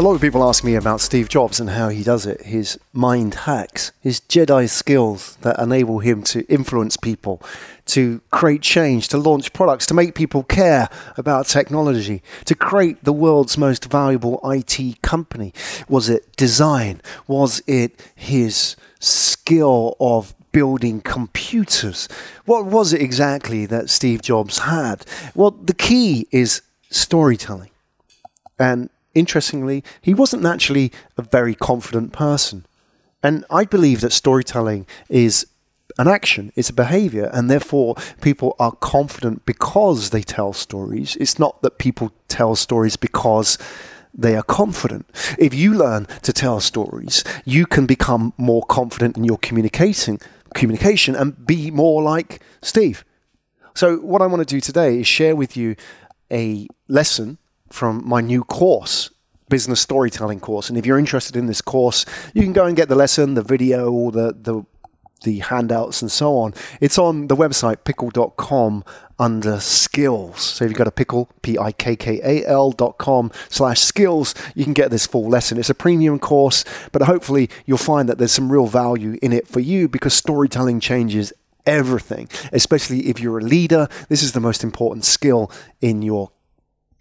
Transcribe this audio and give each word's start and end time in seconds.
A 0.00 0.08
lot 0.08 0.14
of 0.14 0.22
people 0.22 0.42
ask 0.42 0.64
me 0.64 0.76
about 0.76 1.02
Steve 1.02 1.28
Jobs 1.28 1.60
and 1.60 1.68
how 1.68 1.90
he 1.90 2.02
does 2.02 2.24
it, 2.24 2.40
his 2.40 2.78
mind 2.94 3.34
hacks, 3.34 3.92
his 4.00 4.18
Jedi 4.18 4.66
skills 4.66 5.36
that 5.42 5.58
enable 5.58 5.98
him 5.98 6.22
to 6.22 6.42
influence 6.46 6.96
people, 6.96 7.42
to 7.84 8.22
create 8.30 8.62
change, 8.62 9.08
to 9.08 9.18
launch 9.18 9.52
products, 9.52 9.84
to 9.84 9.92
make 9.92 10.14
people 10.14 10.42
care 10.42 10.88
about 11.18 11.48
technology, 11.48 12.22
to 12.46 12.54
create 12.54 13.04
the 13.04 13.12
world's 13.12 13.58
most 13.58 13.90
valuable 13.92 14.40
IT 14.42 15.02
company. 15.02 15.52
Was 15.86 16.08
it 16.08 16.34
design? 16.34 17.02
Was 17.26 17.62
it 17.66 18.00
his 18.14 18.76
skill 19.00 19.98
of 20.00 20.34
building 20.50 21.02
computers? 21.02 22.08
What 22.46 22.64
was 22.64 22.94
it 22.94 23.02
exactly 23.02 23.66
that 23.66 23.90
Steve 23.90 24.22
Jobs 24.22 24.60
had? 24.60 25.04
Well, 25.34 25.50
the 25.50 25.74
key 25.74 26.26
is 26.30 26.62
storytelling. 26.88 27.68
And 28.58 28.88
interestingly, 29.14 29.84
he 30.00 30.14
wasn't 30.14 30.42
naturally 30.42 30.92
a 31.16 31.22
very 31.22 31.54
confident 31.54 32.12
person. 32.12 32.66
And 33.22 33.44
I 33.50 33.64
believe 33.64 34.00
that 34.00 34.12
storytelling 34.12 34.86
is 35.08 35.46
an 35.98 36.08
action, 36.08 36.52
it's 36.56 36.70
a 36.70 36.74
behavior, 36.74 37.30
and 37.32 37.50
therefore 37.50 37.96
people 38.20 38.56
are 38.58 38.72
confident 38.72 39.44
because 39.44 40.10
they 40.10 40.22
tell 40.22 40.52
stories. 40.52 41.16
It's 41.16 41.38
not 41.38 41.60
that 41.62 41.78
people 41.78 42.12
tell 42.28 42.56
stories 42.56 42.96
because 42.96 43.58
they 44.14 44.36
are 44.36 44.42
confident. 44.42 45.06
If 45.38 45.54
you 45.54 45.74
learn 45.74 46.06
to 46.22 46.32
tell 46.32 46.60
stories, 46.60 47.22
you 47.44 47.66
can 47.66 47.86
become 47.86 48.32
more 48.36 48.62
confident 48.62 49.16
in 49.16 49.24
your 49.24 49.38
communicating 49.38 50.20
communication 50.54 51.14
and 51.14 51.46
be 51.46 51.70
more 51.70 52.02
like 52.02 52.42
Steve. 52.62 53.04
So 53.74 53.96
what 53.98 54.22
I 54.22 54.26
want 54.26 54.40
to 54.40 54.54
do 54.54 54.60
today 54.60 55.00
is 55.00 55.06
share 55.06 55.36
with 55.36 55.56
you 55.56 55.76
a 56.30 56.66
lesson 56.88 57.38
from 57.70 58.06
my 58.06 58.20
new 58.20 58.44
course, 58.44 59.10
business 59.48 59.80
storytelling 59.80 60.40
course. 60.40 60.68
And 60.68 60.78
if 60.78 60.86
you're 60.86 60.98
interested 60.98 61.36
in 61.36 61.46
this 61.46 61.60
course, 61.60 62.04
you 62.34 62.42
can 62.42 62.52
go 62.52 62.66
and 62.66 62.76
get 62.76 62.88
the 62.88 62.94
lesson, 62.94 63.34
the 63.34 63.42
video, 63.42 63.90
or 63.90 64.12
the, 64.12 64.36
the 64.40 64.64
the 65.22 65.40
handouts 65.40 66.00
and 66.02 66.10
so 66.10 66.36
on. 66.36 66.54
It's 66.80 66.98
on 66.98 67.26
the 67.26 67.36
website 67.36 67.78
pikkal.com 67.84 68.84
under 69.18 69.60
skills. 69.60 70.40
So 70.40 70.64
if 70.64 70.70
you've 70.70 70.78
got 70.78 70.86
a 70.86 70.92
pickle, 70.92 71.28
P-I-K-K-A-L 71.42 72.72
dot 72.72 72.98
com 72.98 73.30
slash 73.48 73.80
skills, 73.80 74.34
you 74.54 74.64
can 74.64 74.72
get 74.72 74.90
this 74.90 75.06
full 75.06 75.28
lesson. 75.28 75.58
It's 75.58 75.70
a 75.70 75.74
premium 75.74 76.18
course, 76.18 76.64
but 76.92 77.02
hopefully 77.02 77.50
you'll 77.66 77.78
find 77.78 78.08
that 78.08 78.18
there's 78.18 78.32
some 78.32 78.50
real 78.50 78.66
value 78.66 79.18
in 79.20 79.32
it 79.32 79.46
for 79.46 79.60
you 79.60 79.88
because 79.88 80.14
storytelling 80.14 80.80
changes 80.80 81.32
everything, 81.66 82.28
especially 82.52 83.08
if 83.08 83.20
you're 83.20 83.38
a 83.38 83.42
leader. 83.42 83.88
This 84.08 84.22
is 84.22 84.32
the 84.32 84.40
most 84.40 84.64
important 84.64 85.04
skill 85.04 85.52
in 85.82 86.00
your 86.00 86.30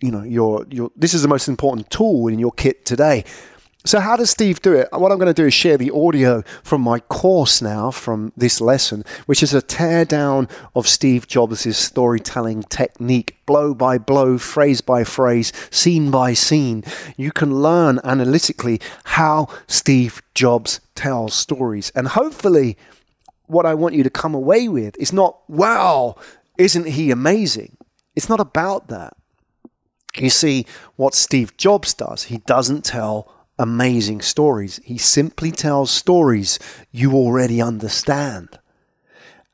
you 0.01 0.11
know 0.11 0.23
your 0.23 0.65
your 0.69 0.91
this 0.95 1.13
is 1.13 1.21
the 1.21 1.27
most 1.27 1.47
important 1.47 1.89
tool 1.89 2.27
in 2.27 2.39
your 2.39 2.51
kit 2.51 2.85
today. 2.85 3.23
So 3.85 4.01
how 4.01 4.17
does 4.17 4.29
Steve 4.29 4.61
do 4.61 4.73
it? 4.73 4.89
What 4.91 5.09
I'm 5.09 5.17
going 5.17 5.33
to 5.33 5.41
do 5.41 5.47
is 5.47 5.53
share 5.53 5.77
the 5.77 5.89
audio 5.91 6.43
from 6.63 6.81
my 6.81 6.99
course 6.99 7.61
now 7.61 7.91
from 7.91 8.33
this 8.35 8.59
lesson, 8.59 9.05
which 9.25 9.41
is 9.41 9.53
a 9.53 9.61
teardown 9.61 10.51
of 10.75 10.85
Steve 10.85 11.27
Jobs' 11.27 11.77
storytelling 11.77 12.63
technique, 12.63 13.37
blow 13.45 13.73
by 13.73 13.97
blow, 13.97 14.37
phrase 14.37 14.81
by 14.81 15.05
phrase, 15.05 15.53
scene 15.71 16.11
by 16.11 16.33
scene. 16.33 16.83
You 17.15 17.31
can 17.31 17.61
learn 17.61 18.01
analytically 18.03 18.81
how 19.05 19.47
Steve 19.67 20.21
Jobs 20.35 20.81
tells 20.93 21.33
stories. 21.33 21.89
And 21.95 22.09
hopefully 22.09 22.75
what 23.47 23.65
I 23.65 23.75
want 23.75 23.95
you 23.95 24.03
to 24.03 24.09
come 24.09 24.35
away 24.35 24.67
with 24.67 24.97
is 24.97 25.13
not, 25.13 25.39
wow, 25.47 26.17
isn't 26.57 26.85
he 26.85 27.11
amazing? 27.11 27.77
It's 28.13 28.27
not 28.27 28.41
about 28.41 28.89
that. 28.89 29.15
You 30.17 30.29
see, 30.29 30.65
what 30.95 31.13
Steve 31.13 31.55
Jobs 31.57 31.93
does, 31.93 32.23
he 32.23 32.39
doesn't 32.39 32.83
tell 32.83 33.31
amazing 33.57 34.21
stories. 34.21 34.79
He 34.83 34.97
simply 34.97 35.51
tells 35.51 35.91
stories 35.91 36.59
you 36.91 37.13
already 37.13 37.61
understand. 37.61 38.57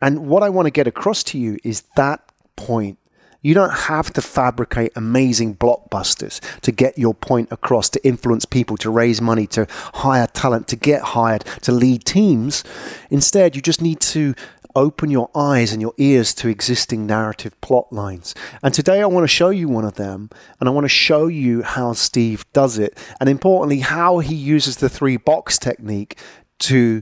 And 0.02 0.28
what 0.28 0.44
I 0.44 0.50
want 0.50 0.68
to 0.68 0.72
get 0.72 0.88
across 0.88 1.24
to 1.25 1.38
you 1.38 1.57
is 1.63 1.84
that 1.96 2.22
point. 2.56 3.00
You 3.41 3.53
don't 3.53 3.74
have 3.74 4.12
to 4.13 4.24
fabricate 4.24 4.91
amazing 4.96 5.56
blockbusters 5.57 6.40
to 6.62 6.72
get 6.72 6.97
your 6.97 7.13
point 7.13 7.50
across, 7.52 7.90
to 7.90 8.03
influence 8.03 8.44
people, 8.44 8.75
to 8.78 8.90
raise 8.90 9.22
money, 9.22 9.46
to 9.47 9.68
hire 9.94 10.25
talent, 10.25 10.68
to 10.69 10.75
get 10.75 11.02
hired, 11.02 11.46
to 11.62 11.72
lead 11.72 12.06
teams. 12.06 12.63
Instead, 13.12 13.56
you 13.56 13.62
just 13.62 13.84
need 13.84 14.00
to 14.00 14.34
open 14.75 15.09
your 15.09 15.30
eyes 15.34 15.72
and 15.72 15.81
your 15.81 15.94
ears 15.97 16.34
to 16.36 16.50
existing 16.50 17.06
narrative 17.06 17.59
plot 17.62 17.91
lines. 17.91 18.36
And 18.62 18.74
today 18.74 19.02
I 19.02 19.06
want 19.06 19.24
to 19.24 19.28
show 19.28 19.50
you 19.50 19.68
one 19.68 19.86
of 19.86 19.96
them, 19.96 20.30
and 20.59 20.68
I 20.68 20.72
want 20.72 20.86
to 20.86 20.90
show 20.90 21.28
you 21.28 21.62
how 21.63 21.94
Steve 21.94 22.46
does 22.53 22.78
it, 22.78 22.97
and 23.19 23.30
importantly, 23.30 23.80
how 23.80 24.19
he 24.19 24.35
uses 24.35 24.78
the 24.78 24.90
three 24.90 25.18
box 25.18 25.58
technique 25.58 26.19
to 26.59 27.02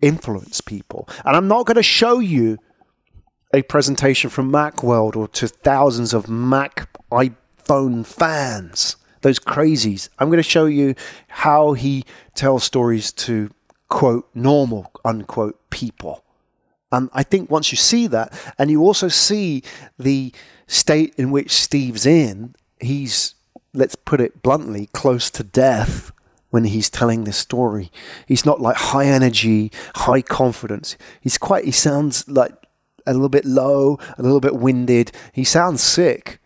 influence 0.00 0.60
people. 0.60 1.08
And 1.24 1.36
I'm 1.36 1.48
not 1.48 1.66
going 1.66 1.76
to 1.76 1.82
show 1.82 2.18
you 2.18 2.58
a 3.54 3.62
presentation 3.62 4.28
from 4.28 4.52
Macworld 4.52 5.16
or 5.16 5.28
to 5.28 5.48
thousands 5.48 6.12
of 6.12 6.28
Mac 6.28 6.88
iPhone 7.10 8.04
fans, 8.04 8.96
those 9.22 9.38
crazies. 9.38 10.08
I'm 10.18 10.28
going 10.28 10.38
to 10.38 10.42
show 10.42 10.66
you 10.66 10.94
how 11.28 11.72
he 11.72 12.04
tells 12.34 12.64
stories 12.64 13.12
to 13.12 13.50
quote 13.88 14.28
normal 14.34 14.90
unquote 15.04 15.70
people. 15.70 16.25
And 16.96 17.10
I 17.12 17.22
think 17.22 17.50
once 17.50 17.70
you 17.72 17.76
see 17.76 18.06
that, 18.08 18.32
and 18.58 18.70
you 18.70 18.82
also 18.82 19.08
see 19.08 19.62
the 19.98 20.32
state 20.66 21.14
in 21.16 21.30
which 21.30 21.50
Steve's 21.50 22.06
in, 22.06 22.54
he's, 22.80 23.34
let's 23.74 23.94
put 23.94 24.20
it 24.20 24.42
bluntly, 24.42 24.88
close 24.92 25.30
to 25.32 25.42
death 25.44 26.12
when 26.50 26.64
he's 26.64 26.88
telling 26.88 27.24
this 27.24 27.36
story. 27.36 27.90
He's 28.26 28.46
not 28.46 28.60
like 28.60 28.76
high 28.76 29.06
energy, 29.06 29.70
high 29.94 30.22
confidence. 30.22 30.96
He's 31.20 31.38
quite, 31.38 31.64
he 31.64 31.70
sounds 31.70 32.26
like 32.28 32.54
a 33.06 33.12
little 33.12 33.28
bit 33.28 33.44
low, 33.44 33.98
a 34.16 34.22
little 34.22 34.40
bit 34.40 34.56
winded. 34.56 35.12
He 35.32 35.44
sounds 35.44 35.82
sick. 35.82 36.40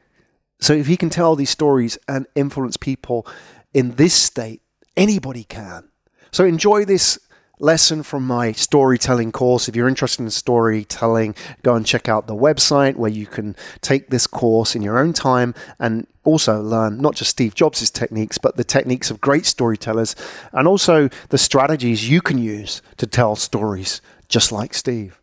So 0.60 0.72
if 0.72 0.86
he 0.88 0.96
can 0.96 1.10
tell 1.10 1.36
these 1.36 1.50
stories 1.50 1.96
and 2.08 2.26
influence 2.34 2.76
people 2.76 3.26
in 3.72 3.92
this 3.92 4.14
state, 4.14 4.62
anybody 4.96 5.44
can. 5.44 5.88
So 6.32 6.44
enjoy 6.44 6.84
this 6.84 7.18
lesson 7.60 8.02
from 8.02 8.26
my 8.26 8.52
storytelling 8.52 9.32
course. 9.32 9.68
If 9.68 9.76
you're 9.76 9.88
interested 9.88 10.22
in 10.22 10.30
storytelling, 10.30 11.34
go 11.62 11.74
and 11.74 11.86
check 11.86 12.08
out 12.08 12.26
the 12.26 12.34
website 12.34 12.96
where 12.96 13.10
you 13.10 13.26
can 13.26 13.54
take 13.80 14.08
this 14.08 14.26
course 14.26 14.74
in 14.74 14.82
your 14.82 14.98
own 14.98 15.12
time 15.12 15.54
and 15.78 16.06
also 16.24 16.60
learn 16.60 16.98
not 16.98 17.14
just 17.14 17.30
Steve 17.30 17.54
Jobs' 17.54 17.90
techniques, 17.90 18.38
but 18.38 18.56
the 18.56 18.64
techniques 18.64 19.10
of 19.10 19.20
great 19.20 19.46
storytellers 19.46 20.16
and 20.52 20.66
also 20.66 21.08
the 21.28 21.38
strategies 21.38 22.08
you 22.08 22.20
can 22.20 22.38
use 22.38 22.82
to 22.96 23.06
tell 23.06 23.36
stories 23.36 24.00
just 24.28 24.52
like 24.52 24.74
Steve. 24.74 25.20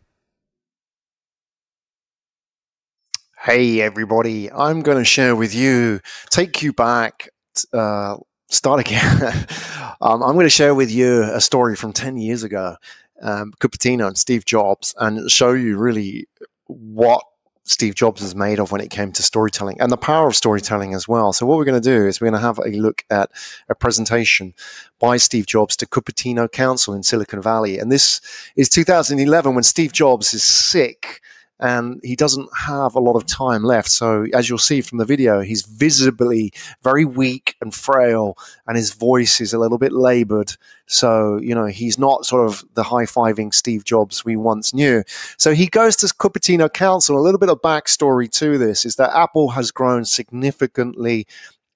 Hey, 3.42 3.80
everybody, 3.80 4.50
I'm 4.50 4.82
going 4.82 4.98
to 4.98 5.04
share 5.04 5.34
with 5.34 5.54
you, 5.54 6.00
take 6.30 6.62
you 6.62 6.72
back. 6.72 7.28
Uh, 7.72 8.16
start 8.48 8.80
again. 8.80 9.22
um, 10.00 10.22
I'm 10.22 10.34
going 10.34 10.46
to 10.46 10.50
share 10.50 10.74
with 10.74 10.90
you 10.90 11.22
a 11.22 11.40
story 11.40 11.76
from 11.76 11.92
10 11.92 12.16
years 12.16 12.42
ago, 12.42 12.76
um, 13.22 13.52
Cupertino 13.60 14.06
and 14.06 14.18
Steve 14.18 14.44
Jobs, 14.44 14.94
and 14.98 15.30
show 15.30 15.52
you 15.52 15.78
really 15.78 16.28
what 16.66 17.22
Steve 17.64 17.94
Jobs 17.94 18.22
is 18.22 18.34
made 18.34 18.58
of 18.58 18.72
when 18.72 18.80
it 18.80 18.88
came 18.88 19.12
to 19.12 19.22
storytelling 19.22 19.78
and 19.78 19.92
the 19.92 19.96
power 19.98 20.26
of 20.26 20.34
storytelling 20.34 20.94
as 20.94 21.06
well. 21.06 21.34
So, 21.34 21.44
what 21.44 21.58
we're 21.58 21.66
going 21.66 21.80
to 21.80 21.90
do 21.96 22.06
is 22.06 22.20
we're 22.20 22.30
going 22.30 22.40
to 22.40 22.46
have 22.46 22.58
a 22.58 22.70
look 22.70 23.04
at 23.10 23.30
a 23.68 23.74
presentation 23.74 24.54
by 24.98 25.18
Steve 25.18 25.46
Jobs 25.46 25.76
to 25.76 25.86
Cupertino 25.86 26.50
Council 26.50 26.94
in 26.94 27.02
Silicon 27.02 27.42
Valley. 27.42 27.78
And 27.78 27.92
this 27.92 28.22
is 28.56 28.70
2011 28.70 29.54
when 29.54 29.64
Steve 29.64 29.92
Jobs 29.92 30.32
is 30.32 30.44
sick 30.44 31.20
and 31.60 32.00
he 32.04 32.14
doesn't 32.14 32.48
have 32.56 32.94
a 32.94 33.00
lot 33.00 33.16
of 33.16 33.26
time 33.26 33.62
left. 33.62 33.90
So, 33.90 34.26
as 34.32 34.48
you'll 34.48 34.58
see 34.58 34.80
from 34.80 34.98
the 34.98 35.04
video, 35.04 35.40
he's 35.40 35.62
visibly 35.62 36.52
very 36.82 37.04
weak 37.04 37.56
and 37.60 37.74
frail, 37.74 38.36
and 38.66 38.76
his 38.76 38.92
voice 38.92 39.40
is 39.40 39.52
a 39.52 39.58
little 39.58 39.78
bit 39.78 39.92
labored. 39.92 40.52
So, 40.86 41.38
you 41.42 41.54
know, 41.54 41.66
he's 41.66 41.98
not 41.98 42.24
sort 42.24 42.46
of 42.48 42.64
the 42.74 42.84
high 42.84 43.04
fiving 43.04 43.52
Steve 43.52 43.84
Jobs 43.84 44.24
we 44.24 44.36
once 44.36 44.72
knew. 44.72 45.02
So, 45.36 45.54
he 45.54 45.66
goes 45.66 45.96
to 45.96 46.06
Cupertino 46.06 46.72
Council. 46.72 47.18
A 47.18 47.20
little 47.20 47.40
bit 47.40 47.50
of 47.50 47.60
backstory 47.60 48.30
to 48.32 48.58
this 48.58 48.84
is 48.84 48.96
that 48.96 49.14
Apple 49.14 49.50
has 49.50 49.70
grown 49.70 50.04
significantly 50.04 51.26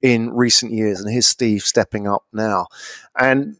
in 0.00 0.30
recent 0.30 0.72
years, 0.72 1.00
and 1.00 1.10
here's 1.10 1.28
Steve 1.28 1.62
stepping 1.62 2.08
up 2.08 2.24
now. 2.32 2.66
And 3.18 3.56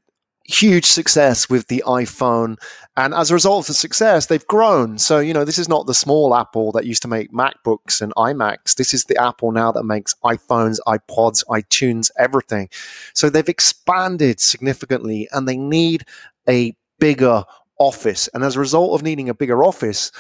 huge 0.53 0.85
success 0.85 1.49
with 1.49 1.69
the 1.69 1.83
iPhone. 1.87 2.61
And 2.97 3.15
as 3.15 3.31
a 3.31 3.35
result 3.35 3.65
of 3.65 3.67
the 3.69 3.75
success, 3.75 4.27
they've 4.27 4.47
grown. 4.47 4.99
So, 4.99 5.19
you 5.19 5.33
know, 5.33 5.45
this 5.45 5.59
is 5.59 5.69
not 5.69 5.87
the 5.87 5.95
small 5.95 6.35
Apple 6.35 6.73
that 6.73 6.85
used 6.85 7.03
to 7.03 7.09
make 7.09 7.33
MacBooks 7.33 8.03
and 8.03 8.15
iMacs. 8.17 8.75
This 8.75 8.93
is 8.93 9.05
the 9.05 9.21
Apple 9.21 9.53
now 9.53 9.73
that 9.73 9.85
makes 9.85 10.15
iPhones, 10.25 10.79
iPods, 10.87 11.45
iTunes, 11.47 12.11
everything. 12.19 12.69
So 13.15 13.31
they've 13.31 13.49
expanded 13.49 14.41
significantly 14.41 15.29
and 15.33 15.49
they 15.49 15.57
need 15.57 16.05
a 16.49 16.77
bigger 16.99 17.45
office. 17.79 18.29
And 18.35 18.45
as 18.45 18.57
a 18.57 18.61
result 18.61 18.95
of 18.95 19.03
needing 19.03 19.29
a 19.29 19.35
bigger 19.35 19.65
office, 19.65 20.13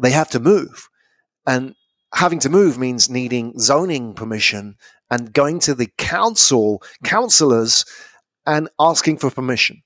they 0.00 0.10
have 0.10 0.28
to 0.30 0.40
move. 0.40 0.88
And 1.46 1.74
having 2.14 2.38
to 2.40 2.48
move 2.48 2.78
means 2.78 3.08
needing 3.08 3.58
zoning 3.58 4.14
permission 4.14 4.76
and 5.10 5.32
going 5.32 5.58
to 5.60 5.74
the 5.74 5.88
council, 5.96 6.82
councillors, 7.04 7.84
and 8.48 8.68
asking 8.80 9.18
for 9.18 9.30
permission. 9.30 9.82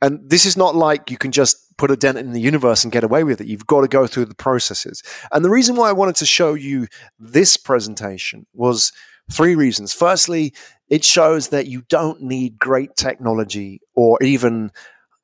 And 0.00 0.18
this 0.28 0.46
is 0.46 0.56
not 0.56 0.74
like 0.74 1.12
you 1.12 1.16
can 1.16 1.30
just 1.30 1.56
put 1.76 1.92
a 1.92 1.96
dent 1.96 2.18
in 2.18 2.32
the 2.32 2.40
universe 2.40 2.82
and 2.82 2.92
get 2.92 3.04
away 3.04 3.22
with 3.22 3.40
it. 3.40 3.46
You've 3.46 3.68
got 3.68 3.82
to 3.82 3.88
go 3.88 4.08
through 4.08 4.24
the 4.24 4.34
processes. 4.34 5.00
And 5.30 5.44
the 5.44 5.50
reason 5.50 5.76
why 5.76 5.88
I 5.88 5.92
wanted 5.92 6.16
to 6.16 6.26
show 6.26 6.54
you 6.54 6.88
this 7.20 7.56
presentation 7.56 8.46
was 8.52 8.90
three 9.30 9.54
reasons. 9.54 9.92
Firstly, 9.92 10.54
it 10.88 11.04
shows 11.04 11.48
that 11.50 11.68
you 11.68 11.82
don't 11.88 12.20
need 12.20 12.58
great 12.58 12.96
technology 12.96 13.80
or 13.94 14.20
even 14.22 14.72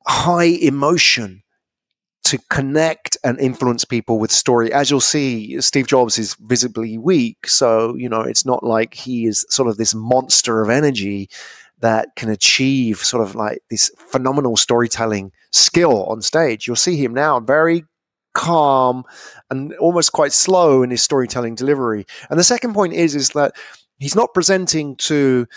high 0.07 0.43
emotion 0.61 1.43
to 2.23 2.37
connect 2.49 3.17
and 3.23 3.39
influence 3.39 3.83
people 3.83 4.19
with 4.19 4.31
story. 4.31 4.71
As 4.71 4.91
you'll 4.91 4.99
see, 5.01 5.59
Steve 5.61 5.87
Jobs 5.87 6.19
is 6.19 6.35
visibly 6.35 6.97
weak. 6.97 7.47
So, 7.47 7.95
you 7.95 8.07
know, 8.07 8.21
it's 8.21 8.45
not 8.45 8.63
like 8.63 8.93
he 8.93 9.25
is 9.25 9.45
sort 9.49 9.67
of 9.67 9.77
this 9.77 9.95
monster 9.95 10.61
of 10.61 10.69
energy 10.69 11.29
that 11.81 12.09
can 12.15 12.29
achieve 12.29 12.99
sort 12.99 13.23
of 13.23 13.35
like 13.35 13.61
this 13.69 13.91
phenomenal 13.97 14.57
storytelling 14.57 15.31
skill 15.51 16.05
on 16.05 16.21
stage. 16.21 16.67
You'll 16.67 16.75
see 16.75 16.97
him 16.97 17.13
now 17.13 17.39
very 17.39 17.85
calm 18.33 19.03
and 19.49 19.73
almost 19.75 20.11
quite 20.11 20.31
slow 20.31 20.83
in 20.83 20.91
his 20.91 21.01
storytelling 21.01 21.55
delivery. 21.55 22.05
And 22.29 22.39
the 22.39 22.43
second 22.43 22.73
point 22.73 22.93
is 22.93 23.15
is 23.15 23.29
that 23.29 23.53
he's 23.97 24.15
not 24.15 24.33
presenting 24.33 24.95
to 24.97 25.47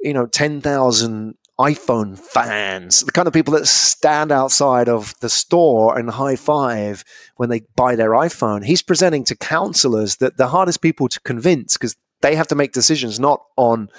you 0.00 0.14
know 0.14 0.26
10,000 0.26 1.34
iPhone 1.58 2.18
fans, 2.18 3.00
the 3.00 3.12
kind 3.12 3.28
of 3.28 3.34
people 3.34 3.52
that 3.52 3.68
stand 3.68 4.32
outside 4.32 4.88
of 4.88 5.14
the 5.20 5.28
store 5.28 5.98
and 5.98 6.08
high 6.08 6.36
five 6.36 7.04
when 7.36 7.50
they 7.50 7.60
buy 7.76 7.96
their 7.96 8.12
iPhone. 8.12 8.64
He's 8.64 8.80
presenting 8.80 9.24
to 9.24 9.36
councillors 9.36 10.16
that 10.16 10.38
the 10.38 10.48
hardest 10.48 10.80
people 10.80 11.08
to 11.08 11.20
convince 11.20 11.74
because 11.74 11.96
they 12.22 12.34
have 12.34 12.48
to 12.48 12.54
make 12.54 12.72
decisions 12.72 13.20
not 13.20 13.44
on 13.58 13.90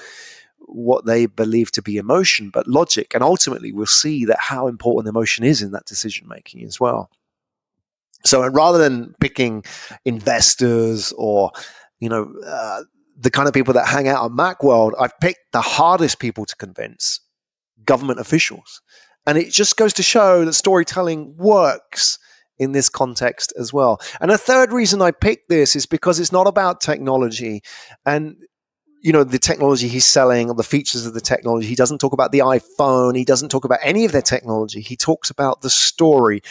what 0.67 1.05
they 1.05 1.25
believe 1.25 1.71
to 1.71 1.81
be 1.81 1.97
emotion, 1.97 2.49
but 2.49 2.67
logic. 2.67 3.13
And 3.13 3.23
ultimately, 3.23 3.71
we'll 3.71 3.85
see 3.85 4.25
that 4.25 4.39
how 4.39 4.67
important 4.67 5.09
emotion 5.09 5.43
is 5.43 5.61
in 5.61 5.71
that 5.71 5.85
decision 5.85 6.27
making 6.27 6.63
as 6.65 6.79
well. 6.79 7.09
So 8.25 8.45
rather 8.47 8.77
than 8.77 9.15
picking 9.19 9.63
investors 10.05 11.11
or 11.17 11.51
you 11.99 12.09
know 12.09 12.33
uh, 12.45 12.83
the 13.19 13.31
kind 13.31 13.47
of 13.47 13.53
people 13.53 13.73
that 13.73 13.87
hang 13.87 14.07
out 14.07 14.23
on 14.23 14.31
Macworld, 14.31 14.93
I've 14.99 15.19
picked 15.19 15.51
the 15.51 15.61
hardest 15.61 16.19
people 16.19 16.45
to 16.45 16.55
convince 16.55 17.19
government 17.83 18.19
officials. 18.19 18.81
And 19.27 19.37
it 19.37 19.51
just 19.51 19.77
goes 19.77 19.93
to 19.93 20.03
show 20.03 20.45
that 20.45 20.53
storytelling 20.53 21.35
works 21.37 22.17
in 22.57 22.71
this 22.71 22.89
context 22.89 23.53
as 23.57 23.73
well. 23.73 23.99
And 24.19 24.31
a 24.31 24.37
third 24.37 24.71
reason 24.71 25.01
I 25.01 25.11
picked 25.11 25.49
this 25.49 25.75
is 25.75 25.85
because 25.85 26.19
it's 26.19 26.31
not 26.31 26.47
about 26.47 26.81
technology 26.81 27.61
and 28.05 28.35
you 29.01 29.11
know 29.11 29.23
the 29.23 29.39
technology 29.39 29.87
he's 29.87 30.05
selling 30.05 30.47
the 30.55 30.63
features 30.63 31.05
of 31.05 31.13
the 31.13 31.21
technology. 31.21 31.67
He 31.67 31.75
doesn't 31.75 31.99
talk 31.99 32.13
about 32.13 32.31
the 32.31 32.39
iPhone, 32.39 33.17
he 33.17 33.25
doesn't 33.25 33.49
talk 33.49 33.65
about 33.65 33.79
any 33.81 34.05
of 34.05 34.11
their 34.11 34.21
technology. 34.21 34.81
He 34.81 34.95
talks 34.95 35.29
about 35.29 35.61
the 35.61 35.69
story. 35.69 36.41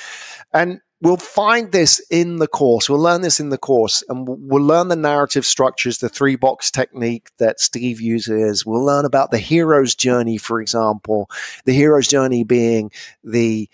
And 0.53 0.81
we'll 1.01 1.17
find 1.17 1.73
this 1.73 2.01
in 2.11 2.39
the 2.39 2.47
course. 2.47 2.89
We'll 2.89 3.01
learn 3.01 3.23
this 3.23 3.41
in 3.41 3.51
the 3.51 3.59
course, 3.59 4.03
and 4.09 4.27
we'll 4.29 4.63
learn 4.63 4.89
the 4.89 4.97
narrative 4.97 5.47
structures, 5.47 5.99
the 5.99 6.09
three 6.09 6.37
box 6.37 6.71
technique 6.71 7.31
that 7.39 7.61
Steve 7.61 8.01
uses. 8.01 8.67
We'll 8.67 8.85
learn 8.85 9.05
about 9.05 9.31
the 9.31 9.39
hero's 9.39 9.95
journey, 9.95 10.37
for 10.37 10.61
example, 10.61 11.31
the 11.65 11.73
hero's 11.73 12.09
journey 12.09 12.45
being 12.45 12.91
the 13.25 13.69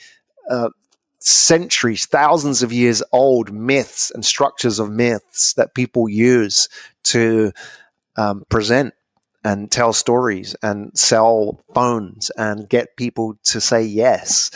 uh, 0.50 0.70
centuries, 1.18 2.06
thousands 2.06 2.62
of 2.62 2.72
years 2.72 3.02
old 3.12 3.52
myths 3.52 4.10
and 4.12 4.24
structures 4.24 4.78
of 4.78 4.90
myths 4.90 5.54
that 5.54 5.74
people 5.74 6.08
use 6.08 6.68
to 7.04 7.52
um, 8.16 8.44
present 8.48 8.94
and 9.44 9.70
tell 9.70 9.92
stories 9.92 10.56
and 10.62 10.90
sell 10.98 11.60
phones 11.74 12.30
and 12.30 12.68
get 12.68 12.96
people 12.96 13.38
to 13.44 13.60
say 13.60 13.82
yes 13.82 14.50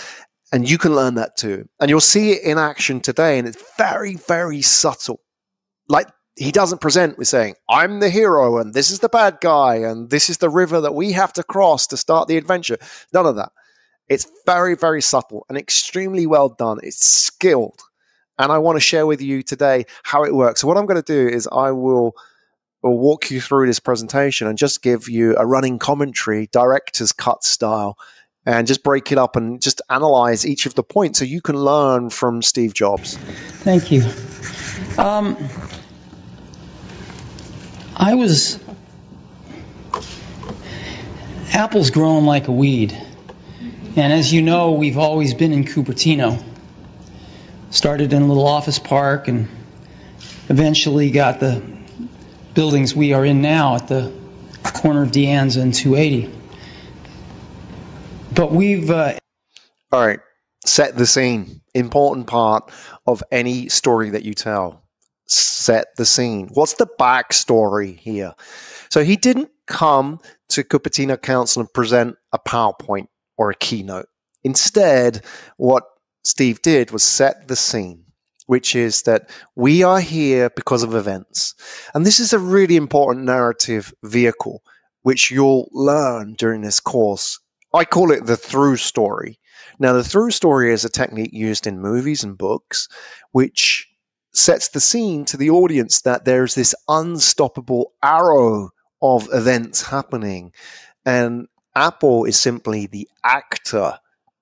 and 0.52 0.68
you 0.68 0.78
can 0.78 0.94
learn 0.94 1.14
that 1.14 1.36
too. 1.36 1.68
And 1.78 1.88
you'll 1.88 2.00
see 2.00 2.32
it 2.32 2.42
in 2.42 2.58
action 2.58 3.00
today. 3.00 3.38
And 3.38 3.46
it's 3.46 3.62
very, 3.76 4.14
very 4.14 4.62
subtle. 4.62 5.20
Like 5.88 6.08
he 6.36 6.50
doesn't 6.50 6.80
present 6.80 7.18
with 7.18 7.28
saying, 7.28 7.54
I'm 7.68 8.00
the 8.00 8.10
hero 8.10 8.58
and 8.58 8.74
this 8.74 8.90
is 8.90 9.00
the 9.00 9.08
bad 9.08 9.38
guy 9.40 9.76
and 9.76 10.10
this 10.10 10.28
is 10.28 10.38
the 10.38 10.50
river 10.50 10.80
that 10.80 10.94
we 10.94 11.12
have 11.12 11.32
to 11.34 11.42
cross 11.42 11.86
to 11.88 11.96
start 11.96 12.28
the 12.28 12.36
adventure. 12.36 12.78
None 13.12 13.26
of 13.26 13.36
that. 13.36 13.52
It's 14.08 14.26
very, 14.44 14.74
very 14.74 15.02
subtle 15.02 15.46
and 15.48 15.56
extremely 15.56 16.26
well 16.26 16.48
done. 16.48 16.78
It's 16.82 17.06
skilled. 17.06 17.80
And 18.38 18.50
I 18.50 18.58
want 18.58 18.76
to 18.76 18.80
share 18.80 19.06
with 19.06 19.20
you 19.20 19.42
today 19.42 19.84
how 20.02 20.24
it 20.24 20.34
works. 20.34 20.62
So, 20.62 20.66
what 20.66 20.78
I'm 20.78 20.86
going 20.86 21.00
to 21.00 21.02
do 21.02 21.28
is 21.28 21.46
I 21.52 21.70
will, 21.72 22.14
will 22.82 22.98
walk 22.98 23.30
you 23.30 23.40
through 23.40 23.66
this 23.66 23.80
presentation 23.80 24.46
and 24.46 24.56
just 24.56 24.82
give 24.82 25.08
you 25.08 25.36
a 25.36 25.46
running 25.46 25.78
commentary, 25.78 26.48
director's 26.52 27.12
cut 27.12 27.44
style 27.44 27.98
and 28.46 28.66
just 28.66 28.82
break 28.82 29.12
it 29.12 29.18
up 29.18 29.36
and 29.36 29.60
just 29.60 29.82
analyze 29.90 30.46
each 30.46 30.66
of 30.66 30.74
the 30.74 30.82
points 30.82 31.18
so 31.18 31.24
you 31.24 31.40
can 31.40 31.56
learn 31.56 32.10
from 32.10 32.40
Steve 32.42 32.72
Jobs. 32.72 33.16
Thank 33.16 33.92
you. 33.92 34.02
Um, 34.96 35.36
I 37.96 38.14
was. 38.14 38.58
Apple's 41.52 41.90
grown 41.90 42.24
like 42.24 42.48
a 42.48 42.52
weed. 42.52 42.96
And 43.96 44.12
as 44.12 44.32
you 44.32 44.40
know, 44.40 44.72
we've 44.72 44.98
always 44.98 45.34
been 45.34 45.52
in 45.52 45.64
Cupertino. 45.64 46.42
Started 47.70 48.12
in 48.12 48.22
a 48.22 48.26
little 48.26 48.46
office 48.46 48.78
park 48.78 49.28
and 49.28 49.48
eventually 50.48 51.10
got 51.10 51.40
the 51.40 51.62
buildings 52.54 52.94
we 52.94 53.12
are 53.12 53.24
in 53.24 53.40
now 53.40 53.76
at 53.76 53.88
the 53.88 54.12
corner 54.62 55.02
of 55.02 55.12
De 55.12 55.26
Anza 55.26 55.62
and 55.62 55.74
280. 55.74 56.32
But 58.34 58.52
we've. 58.52 58.90
Uh... 58.90 59.18
All 59.92 60.06
right. 60.06 60.20
Set 60.64 60.96
the 60.96 61.06
scene. 61.06 61.62
Important 61.74 62.26
part 62.26 62.70
of 63.06 63.22
any 63.30 63.68
story 63.68 64.10
that 64.10 64.24
you 64.24 64.34
tell. 64.34 64.82
Set 65.26 65.96
the 65.96 66.04
scene. 66.04 66.48
What's 66.52 66.74
the 66.74 66.88
backstory 66.98 67.98
here? 67.98 68.34
So 68.88 69.04
he 69.04 69.16
didn't 69.16 69.50
come 69.66 70.18
to 70.48 70.64
Cupertino 70.64 71.20
Council 71.20 71.60
and 71.60 71.72
present 71.72 72.16
a 72.32 72.38
PowerPoint 72.38 73.06
or 73.38 73.50
a 73.50 73.54
keynote. 73.54 74.06
Instead, 74.42 75.24
what 75.56 75.84
Steve 76.24 76.60
did 76.62 76.90
was 76.90 77.02
set 77.02 77.48
the 77.48 77.56
scene, 77.56 78.04
which 78.50 78.74
is 78.74 79.02
that 79.02 79.30
we 79.54 79.84
are 79.84 80.00
here 80.00 80.50
because 80.50 80.82
of 80.82 80.92
events. 80.92 81.54
And 81.94 82.04
this 82.04 82.18
is 82.18 82.32
a 82.32 82.38
really 82.38 82.74
important 82.74 83.24
narrative 83.24 83.94
vehicle, 84.02 84.64
which 85.02 85.30
you'll 85.30 85.68
learn 85.72 86.34
during 86.34 86.62
this 86.62 86.80
course 86.80 87.38
I 87.72 87.84
call 87.84 88.10
it 88.10 88.26
the 88.26 88.36
through 88.36 88.78
story. 88.78 89.38
Now, 89.78 89.92
the 89.92 90.02
through 90.02 90.32
story 90.32 90.72
is 90.72 90.84
a 90.84 90.88
technique 90.88 91.32
used 91.32 91.66
in 91.66 91.80
movies 91.80 92.24
and 92.24 92.36
books, 92.36 92.88
which 93.30 93.86
sets 94.32 94.68
the 94.68 94.80
scene 94.80 95.24
to 95.26 95.36
the 95.36 95.50
audience 95.50 96.00
that 96.02 96.24
there's 96.24 96.56
this 96.56 96.74
unstoppable 96.88 97.92
arrow 98.02 98.70
of 99.00 99.28
events 99.32 99.82
happening. 99.82 100.52
And 101.06 101.46
Apple 101.76 102.24
is 102.24 102.36
simply 102.38 102.86
the 102.86 103.08
actor 103.22 104.00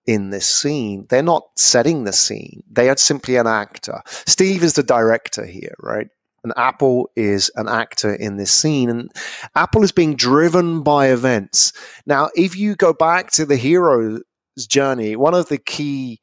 in 0.09 0.31
this 0.31 0.47
scene. 0.47 1.07
They're 1.11 1.23
not 1.23 1.45
setting 1.57 2.03
the 2.03 2.13
scene, 2.13 2.65
they 2.69 2.89
are 2.89 2.97
simply 2.97 3.37
an 3.37 3.47
actor. 3.47 4.03
Steve 4.27 4.65
is 4.65 4.73
the 4.73 4.83
director 4.83 5.47
here, 5.47 5.75
right? 5.79 6.09
and 6.45 6.53
Apple 6.57 7.11
is 7.17 7.51
an 7.57 7.69
actor 7.69 8.15
in 8.15 8.37
this 8.37 8.53
scene. 8.53 8.89
And 8.89 9.11
Apple 9.57 9.83
is 9.83 9.91
being 9.91 10.15
driven 10.15 10.83
by 10.83 11.09
events. 11.09 11.73
Now, 12.07 12.31
if 12.37 12.57
you 12.57 12.77
go 12.77 12.93
back 12.93 13.33
to 13.33 13.45
the 13.45 13.57
hero's 13.57 14.23
journey, 14.57 15.17
one 15.17 15.35
of 15.35 15.49
the 15.49 15.59
key 15.59 16.21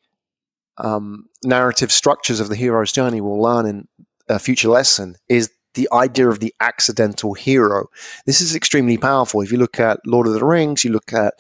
um, 0.78 1.26
narrative 1.44 1.92
structures 1.92 2.40
of 2.40 2.50
the 2.50 2.56
hero's 2.56 2.92
journey 2.92 3.22
we'll 3.22 3.42
learn 3.42 3.66
in 3.66 3.88
a 4.28 4.40
future 4.40 4.70
lesson 4.70 5.16
is 5.30 5.52
the 5.76 5.88
idea 5.94 6.30
of 6.30 6.40
the 6.40 6.54
accidental 6.60 7.34
hero. 7.34 7.88
This 8.26 8.42
is 8.42 8.56
extremely 8.56 8.98
powerful. 8.98 9.42
If 9.42 9.52
you 9.52 9.58
look 9.58 9.80
at 9.80 10.00
Lord 10.06 10.28
of 10.28 10.34
the 10.34 10.46
Rings, 10.46 10.84
you 10.84 10.92
look 10.92 11.14
at 11.14 11.36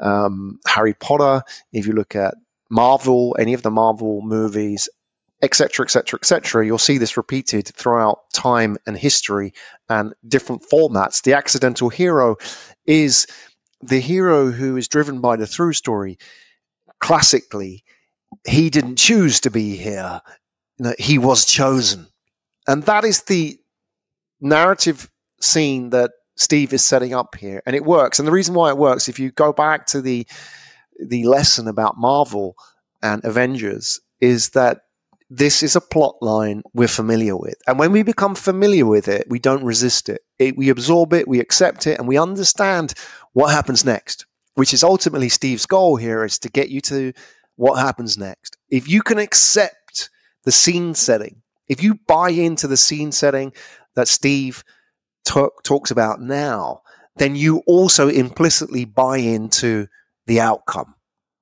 um, 0.00 0.58
Harry 0.66 0.94
Potter, 0.94 1.42
if 1.72 1.86
you 1.86 1.92
look 1.92 2.16
at 2.16 2.34
Marvel, 2.70 3.36
any 3.38 3.52
of 3.54 3.62
the 3.62 3.70
Marvel 3.70 4.22
movies, 4.22 4.88
etc., 5.42 5.84
etc., 5.84 6.18
etc. 6.18 6.66
You'll 6.66 6.78
see 6.78 6.98
this 6.98 7.16
repeated 7.16 7.68
throughout 7.68 8.30
time 8.32 8.76
and 8.86 8.96
history 8.96 9.52
and 9.88 10.14
different 10.26 10.62
formats. 10.70 11.22
The 11.22 11.34
accidental 11.34 11.88
hero 11.88 12.36
is 12.86 13.26
the 13.80 14.00
hero 14.00 14.50
who 14.50 14.76
is 14.76 14.88
driven 14.88 15.20
by 15.20 15.36
the 15.36 15.46
through 15.46 15.72
story. 15.72 16.18
Classically, 17.00 17.84
he 18.46 18.70
didn't 18.70 18.96
choose 18.96 19.40
to 19.40 19.50
be 19.50 19.76
here; 19.76 20.20
he 20.98 21.18
was 21.18 21.44
chosen, 21.44 22.06
and 22.68 22.84
that 22.84 23.04
is 23.04 23.22
the 23.22 23.58
narrative 24.40 25.10
scene 25.40 25.90
that 25.90 26.12
Steve 26.40 26.72
is 26.72 26.82
setting 26.84 27.12
up 27.14 27.36
here, 27.36 27.62
and 27.66 27.76
it 27.76 27.84
works. 27.84 28.18
And 28.18 28.26
the 28.26 28.32
reason 28.32 28.54
why 28.54 28.70
it 28.70 28.78
works, 28.78 29.08
if 29.08 29.18
you 29.20 29.30
go 29.30 29.52
back 29.52 29.86
to 29.88 30.00
the 30.00 30.26
the 30.98 31.24
lesson 31.24 31.68
about 31.68 31.98
Marvel 31.98 32.56
and 33.02 33.24
Avengers, 33.24 34.00
is 34.20 34.50
that 34.50 34.78
this 35.28 35.62
is 35.62 35.76
a 35.76 35.80
plot 35.80 36.16
line 36.20 36.62
we're 36.74 36.88
familiar 36.88 37.36
with. 37.36 37.54
And 37.66 37.78
when 37.78 37.92
we 37.92 38.02
become 38.02 38.34
familiar 38.34 38.86
with 38.86 39.06
it, 39.06 39.26
we 39.28 39.38
don't 39.38 39.62
resist 39.62 40.08
it. 40.08 40.22
it. 40.38 40.56
We 40.56 40.70
absorb 40.70 41.12
it, 41.12 41.28
we 41.28 41.40
accept 41.40 41.86
it, 41.86 41.98
and 41.98 42.08
we 42.08 42.18
understand 42.18 42.94
what 43.32 43.52
happens 43.52 43.84
next. 43.84 44.26
which 44.54 44.74
is 44.74 44.82
ultimately 44.84 45.28
Steve's 45.28 45.66
goal 45.66 45.96
here, 45.96 46.24
is 46.24 46.38
to 46.40 46.50
get 46.50 46.68
you 46.68 46.80
to 46.82 47.12
what 47.56 47.80
happens 47.80 48.18
next. 48.18 48.56
If 48.68 48.88
you 48.88 49.02
can 49.02 49.18
accept 49.18 50.10
the 50.44 50.52
scene 50.52 50.94
setting, 50.94 51.42
if 51.68 51.82
you 51.82 51.94
buy 52.06 52.30
into 52.30 52.66
the 52.66 52.76
scene 52.76 53.12
setting 53.12 53.52
that 53.94 54.08
Steve 54.08 54.64
t- 55.24 55.46
talks 55.62 55.90
about 55.90 56.20
now, 56.20 56.82
then 57.16 57.36
you 57.36 57.62
also 57.66 58.08
implicitly 58.08 58.84
buy 58.84 59.18
into 59.18 59.86
the 60.26 60.40
outcome, 60.40 60.94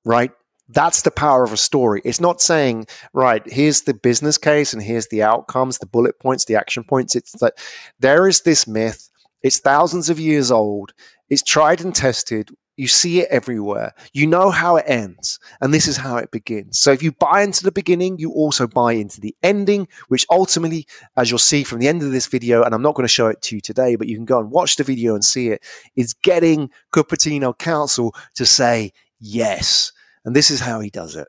right? 0.05 0.31
That's 0.67 1.01
the 1.01 1.11
power 1.11 1.43
of 1.43 1.53
a 1.53 1.57
story. 1.57 2.01
It's 2.05 2.19
not 2.19 2.41
saying, 2.41 2.87
right, 3.13 3.41
here's 3.51 3.81
the 3.81 3.93
business 3.93 4.37
case 4.37 4.71
and 4.71 4.81
here's 4.81 5.07
the 5.07 5.23
outcomes, 5.23 5.79
the 5.79 5.87
bullet 5.87 6.19
points, 6.19 6.45
the 6.45 6.55
action 6.55 6.83
points. 6.83 7.15
It's 7.15 7.31
that 7.39 7.55
there 7.99 8.27
is 8.27 8.41
this 8.41 8.67
myth. 8.67 9.09
It's 9.41 9.59
thousands 9.59 10.09
of 10.09 10.19
years 10.19 10.51
old. 10.51 10.93
It's 11.29 11.43
tried 11.43 11.81
and 11.81 11.95
tested. 11.95 12.51
You 12.79 12.87
see 12.87 13.19
it 13.19 13.27
everywhere. 13.29 13.93
You 14.13 14.25
know 14.25 14.51
how 14.51 14.77
it 14.77 14.85
ends, 14.87 15.37
and 15.59 15.73
this 15.73 15.85
is 15.85 15.97
how 15.97 16.15
it 16.15 16.31
begins. 16.31 16.79
So 16.79 16.93
if 16.93 17.03
you 17.03 17.11
buy 17.11 17.41
into 17.41 17.61
the 17.61 17.73
beginning, 17.73 18.19
you 18.19 18.31
also 18.31 18.67
buy 18.67 18.93
into 18.93 19.19
the 19.19 19.35
ending, 19.43 19.89
which 20.07 20.25
ultimately, 20.31 20.87
as 21.17 21.29
you'll 21.29 21.39
see 21.39 21.65
from 21.65 21.79
the 21.79 21.89
end 21.89 22.03
of 22.03 22.13
this 22.13 22.27
video, 22.27 22.63
and 22.63 22.73
I'm 22.73 22.81
not 22.81 22.95
going 22.95 23.03
to 23.03 23.11
show 23.11 23.27
it 23.27 23.41
to 23.41 23.55
you 23.55 23.59
today, 23.59 23.97
but 23.97 24.07
you 24.07 24.15
can 24.15 24.23
go 24.23 24.39
and 24.39 24.49
watch 24.49 24.77
the 24.77 24.85
video 24.85 25.13
and 25.13 25.25
see 25.25 25.49
it, 25.49 25.61
is 25.97 26.13
getting 26.13 26.69
Cupertino 26.93 27.57
Council 27.57 28.15
to 28.35 28.45
say 28.45 28.93
yes. 29.19 29.91
And 30.23 30.33
this 30.33 30.49
is 30.49 30.61
how 30.61 30.79
he 30.79 30.89
does 30.89 31.17
it. 31.17 31.27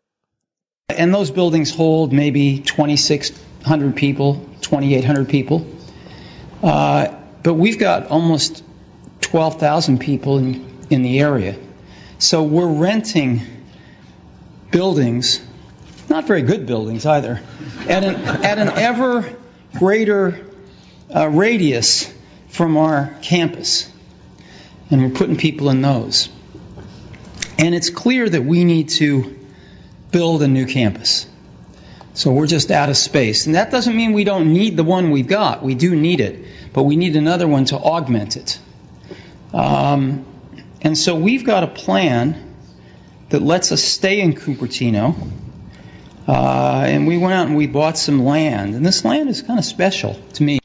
And 0.89 1.13
those 1.13 1.33
buildings 1.33 1.75
hold 1.75 2.13
maybe 2.13 2.61
2,600 2.61 3.97
people, 3.97 4.35
2,800 4.61 5.29
people. 5.29 5.67
Uh, 6.63 7.13
but 7.43 7.55
we've 7.55 7.81
got 7.81 8.07
almost 8.07 8.63
12,000 9.23 9.99
people 9.99 10.39
in 10.39 10.70
in 10.91 11.03
the 11.03 11.21
area. 11.21 11.57
So 12.19 12.43
we're 12.43 12.71
renting 12.71 13.41
buildings, 14.71 15.41
not 16.09 16.27
very 16.27 16.43
good 16.43 16.67
buildings 16.67 17.07
either, 17.07 17.41
at 17.89 18.05
an, 18.05 18.17
at 18.17 18.59
an 18.59 18.69
ever 18.69 19.37
greater 19.79 20.47
uh, 21.15 21.29
radius 21.29 22.13
from 22.49 22.77
our 22.77 23.17
campus. 23.23 23.91
And 24.91 25.03
we're 25.03 25.17
putting 25.17 25.37
people 25.37 25.71
in 25.71 25.81
those. 25.81 26.29
And 27.59 27.75
it's 27.75 27.91
clear 27.91 28.29
that 28.29 28.43
we 28.43 28.65
need 28.65 28.89
to 28.91 29.39
build 30.11 30.43
a 30.43 30.49
new 30.49 30.67
campus. 30.67 31.27
So 32.15 32.33
we're 32.33 32.49
just 32.49 32.71
out 32.71 32.89
of 32.89 32.97
space. 32.97 33.47
And 33.47 33.55
that 33.55 33.71
doesn't 33.71 33.95
mean 33.95 34.13
we 34.13 34.25
don't 34.25 34.53
need 34.53 34.77
the 34.77 34.85
one 34.85 35.11
we've 35.11 35.29
got. 35.29 35.63
We 35.63 35.75
do 35.75 35.95
need 35.95 36.21
it. 36.21 36.45
But 36.73 36.83
we 36.83 36.97
need 36.97 37.17
another 37.17 37.47
one 37.47 37.67
to 37.67 37.77
augment 37.77 38.37
it. 38.37 38.59
Um, 39.55 40.27
and 40.83 40.97
so 40.97 41.15
we've 41.15 41.45
got 41.45 41.63
a 41.63 41.69
plan 41.69 42.55
that 43.31 43.43
lets 43.43 43.73
us 43.73 43.83
stay 43.83 44.21
in 44.21 44.35
Cupertino. 44.35 45.15
Uh, 46.27 46.85
and 46.87 47.07
we 47.07 47.19
went 47.19 47.33
out 47.33 47.47
and 47.47 47.57
we 47.57 47.67
bought 47.67 47.99
some 47.99 48.25
land. 48.25 48.75
And 48.75 48.85
this 48.85 49.05
land 49.05 49.29
is 49.29 49.43
kind 49.43 49.59
of 49.59 49.65
special 49.65 50.15
to 50.35 50.43
me. 50.43 50.59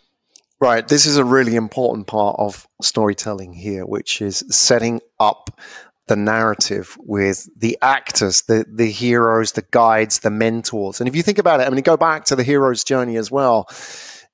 Right. 0.60 0.88
This 0.88 1.06
is 1.06 1.18
a 1.18 1.26
really 1.26 1.56
important 1.56 2.08
part 2.08 2.36
of 2.40 2.68
storytelling 2.82 3.54
here, 3.54 3.86
which 3.86 4.22
is 4.22 4.44
setting 4.50 5.02
up 5.20 5.60
the 6.08 6.16
narrative 6.16 6.98
with 7.00 7.50
the 7.58 7.78
actors, 7.82 8.44
the, 8.44 8.66
the 8.72 8.90
heroes, 8.90 9.54
the 9.54 9.66
guides, 9.72 10.20
the 10.20 10.30
mentors. 10.30 11.00
And 11.00 11.08
if 11.08 11.16
you 11.16 11.24
think 11.24 11.40
about 11.40 11.60
it, 11.60 11.68
I 11.68 11.70
mean, 11.72 11.82
go 11.82 11.98
back 11.98 12.26
to 12.26 12.36
the 12.36 12.44
hero's 12.44 12.84
journey 12.84 13.18
as 13.18 13.32
well, 13.32 13.68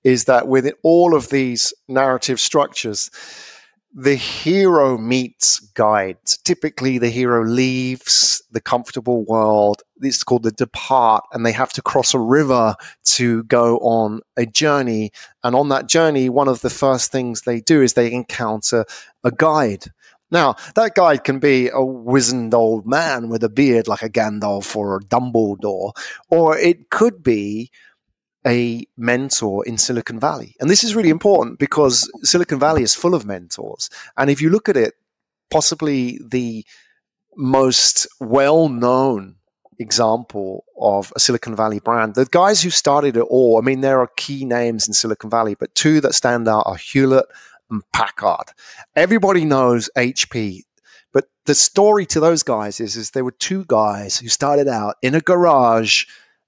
is 0.03 0.25
that 0.25 0.47
with 0.47 0.71
all 0.83 1.15
of 1.15 1.29
these 1.29 1.73
narrative 1.87 2.39
structures, 2.39 3.09
the 3.93 4.15
hero 4.15 4.97
meets 4.97 5.59
guides. 5.59 6.37
Typically, 6.37 6.97
the 6.97 7.09
hero 7.09 7.43
leaves 7.43 8.41
the 8.51 8.61
comfortable 8.61 9.23
world. 9.25 9.81
It's 10.01 10.23
called 10.23 10.43
the 10.43 10.51
depart, 10.51 11.25
and 11.33 11.45
they 11.45 11.51
have 11.51 11.73
to 11.73 11.81
cross 11.81 12.13
a 12.13 12.19
river 12.19 12.75
to 13.05 13.43
go 13.43 13.77
on 13.79 14.21
a 14.37 14.45
journey. 14.45 15.11
And 15.43 15.55
on 15.55 15.69
that 15.69 15.87
journey, 15.87 16.29
one 16.29 16.47
of 16.47 16.61
the 16.61 16.69
first 16.69 17.11
things 17.11 17.41
they 17.41 17.59
do 17.59 17.81
is 17.81 17.93
they 17.93 18.11
encounter 18.11 18.85
a 19.23 19.31
guide. 19.31 19.85
Now, 20.31 20.55
that 20.75 20.95
guide 20.95 21.25
can 21.25 21.39
be 21.39 21.67
a 21.67 21.83
wizened 21.83 22.53
old 22.53 22.87
man 22.87 23.27
with 23.27 23.43
a 23.43 23.49
beard 23.49 23.89
like 23.89 24.01
a 24.01 24.09
Gandalf 24.09 24.73
or 24.77 24.95
a 24.95 25.01
Dumbledore, 25.01 25.91
or 26.29 26.57
it 26.57 26.89
could 26.89 27.21
be 27.21 27.69
a 28.45 28.85
mentor 28.97 29.65
in 29.65 29.77
Silicon 29.77 30.19
Valley. 30.19 30.55
And 30.59 30.69
this 30.69 30.83
is 30.83 30.95
really 30.95 31.09
important 31.09 31.59
because 31.59 32.09
Silicon 32.23 32.59
Valley 32.59 32.83
is 32.83 32.95
full 32.95 33.13
of 33.13 33.25
mentors. 33.25 33.89
And 34.17 34.29
if 34.29 34.41
you 34.41 34.49
look 34.49 34.67
at 34.67 34.77
it, 34.77 34.95
possibly 35.49 36.19
the 36.23 36.65
most 37.35 38.07
well 38.19 38.67
known 38.69 39.35
example 39.79 40.65
of 40.79 41.11
a 41.15 41.19
Silicon 41.19 41.55
Valley 41.55 41.79
brand, 41.79 42.15
the 42.15 42.25
guys 42.25 42.61
who 42.61 42.69
started 42.69 43.15
it 43.17 43.21
all, 43.21 43.57
I 43.57 43.61
mean, 43.61 43.81
there 43.81 43.99
are 43.99 44.09
key 44.17 44.45
names 44.45 44.87
in 44.87 44.93
Silicon 44.93 45.29
Valley, 45.29 45.55
but 45.55 45.75
two 45.75 46.01
that 46.01 46.15
stand 46.15 46.47
out 46.47 46.63
are 46.65 46.75
Hewlett 46.75 47.25
and 47.69 47.83
Packard. 47.93 48.49
Everybody 48.95 49.45
knows 49.45 49.89
HP. 49.95 50.63
But 51.13 51.25
the 51.45 51.55
story 51.55 52.05
to 52.07 52.19
those 52.19 52.41
guys 52.41 52.79
is, 52.79 52.95
is 52.95 53.11
there 53.11 53.25
were 53.25 53.31
two 53.31 53.65
guys 53.67 54.19
who 54.19 54.29
started 54.29 54.67
out 54.67 54.95
in 55.01 55.13
a 55.13 55.21
garage 55.21 56.05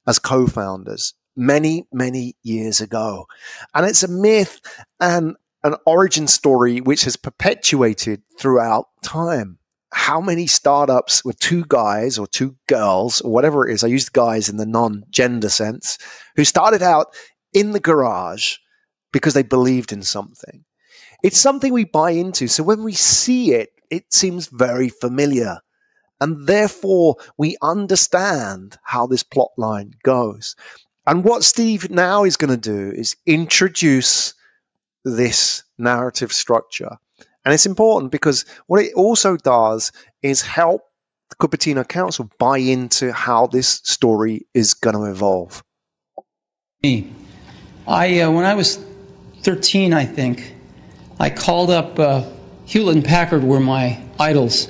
as 0.07 0.19
co-founders 0.19 1.13
many, 1.35 1.87
many 1.91 2.35
years 2.43 2.81
ago. 2.81 3.27
And 3.73 3.85
it's 3.85 4.03
a 4.03 4.07
myth 4.07 4.61
and 4.99 5.35
an 5.63 5.75
origin 5.85 6.27
story 6.27 6.81
which 6.81 7.05
has 7.05 7.15
perpetuated 7.15 8.21
throughout 8.37 8.87
time. 9.03 9.59
How 9.93 10.19
many 10.19 10.47
startups 10.47 11.23
with 11.23 11.39
two 11.39 11.65
guys 11.67 12.17
or 12.17 12.25
two 12.25 12.55
girls 12.67 13.21
or 13.21 13.31
whatever 13.31 13.67
it 13.67 13.73
is, 13.73 13.83
I 13.83 13.87
use 13.87 14.09
guys 14.09 14.49
in 14.49 14.57
the 14.57 14.65
non 14.65 15.03
gender 15.11 15.49
sense, 15.49 15.99
who 16.35 16.43
started 16.43 16.81
out 16.81 17.15
in 17.53 17.71
the 17.71 17.79
garage 17.79 18.57
because 19.11 19.35
they 19.35 19.43
believed 19.43 19.93
in 19.93 20.01
something. 20.01 20.65
It's 21.23 21.39
something 21.39 21.71
we 21.71 21.85
buy 21.85 22.11
into. 22.11 22.47
So 22.47 22.63
when 22.63 22.83
we 22.83 22.93
see 22.93 23.53
it, 23.53 23.69
it 23.89 24.11
seems 24.11 24.47
very 24.47 24.89
familiar. 24.89 25.59
And 26.19 26.47
therefore, 26.47 27.17
we 27.37 27.55
understand 27.61 28.77
how 28.83 29.07
this 29.07 29.23
plot 29.23 29.51
line 29.57 29.93
goes. 30.03 30.55
And 31.05 31.23
what 31.23 31.43
Steve 31.43 31.89
now 31.89 32.23
is 32.23 32.37
going 32.37 32.51
to 32.51 32.57
do 32.57 32.91
is 32.95 33.15
introduce 33.25 34.33
this 35.03 35.63
narrative 35.77 36.31
structure. 36.31 36.97
And 37.43 37.53
it's 37.53 37.65
important 37.65 38.11
because 38.11 38.45
what 38.67 38.81
it 38.81 38.93
also 38.93 39.35
does 39.35 39.91
is 40.21 40.41
help 40.41 40.83
the 41.29 41.35
Cupertino 41.35 41.85
Council 41.85 42.29
buy 42.39 42.59
into 42.59 43.11
how 43.11 43.47
this 43.47 43.81
story 43.83 44.45
is 44.53 44.73
going 44.73 44.95
to 44.95 45.03
evolve. 45.03 45.63
Me, 46.83 47.11
I 47.85 48.21
uh, 48.21 48.31
when 48.31 48.45
I 48.45 48.55
was 48.55 48.79
13, 49.41 49.93
I 49.93 50.05
think, 50.05 50.55
I 51.19 51.29
called 51.29 51.69
up 51.69 51.99
uh, 51.99 52.23
Hewlett 52.65 52.95
and 52.95 53.05
Packard 53.05 53.43
were 53.43 53.59
my 53.59 54.01
idols. 54.19 54.69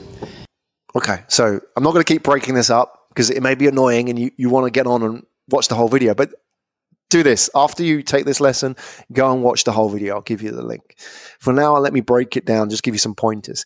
Okay, 0.95 1.23
so 1.27 1.59
I'm 1.75 1.83
not 1.83 1.91
going 1.91 2.03
to 2.03 2.11
keep 2.11 2.23
breaking 2.23 2.55
this 2.55 2.69
up 2.69 3.07
because 3.09 3.29
it 3.29 3.41
may 3.43 3.55
be 3.55 3.67
annoying 3.67 4.09
and 4.09 4.17
you, 4.17 4.31
you 4.37 4.49
want 4.49 4.65
to 4.65 4.71
get 4.71 4.87
on 4.87 5.03
and 5.03 5.23
watch 5.49 5.67
the 5.67 5.75
whole 5.75 5.89
video. 5.89 6.13
But 6.13 6.33
do 7.09 7.23
this 7.23 7.49
after 7.53 7.83
you 7.83 8.01
take 8.01 8.25
this 8.25 8.41
lesson. 8.41 8.75
Go 9.11 9.31
and 9.31 9.43
watch 9.43 9.63
the 9.63 9.71
whole 9.71 9.89
video. 9.89 10.15
I'll 10.15 10.21
give 10.21 10.41
you 10.41 10.51
the 10.51 10.63
link. 10.63 10.95
For 11.39 11.53
now, 11.53 11.77
let 11.77 11.93
me 11.93 12.01
break 12.01 12.35
it 12.35 12.45
down. 12.45 12.69
Just 12.69 12.83
give 12.83 12.95
you 12.95 12.99
some 12.99 13.15
pointers. 13.15 13.65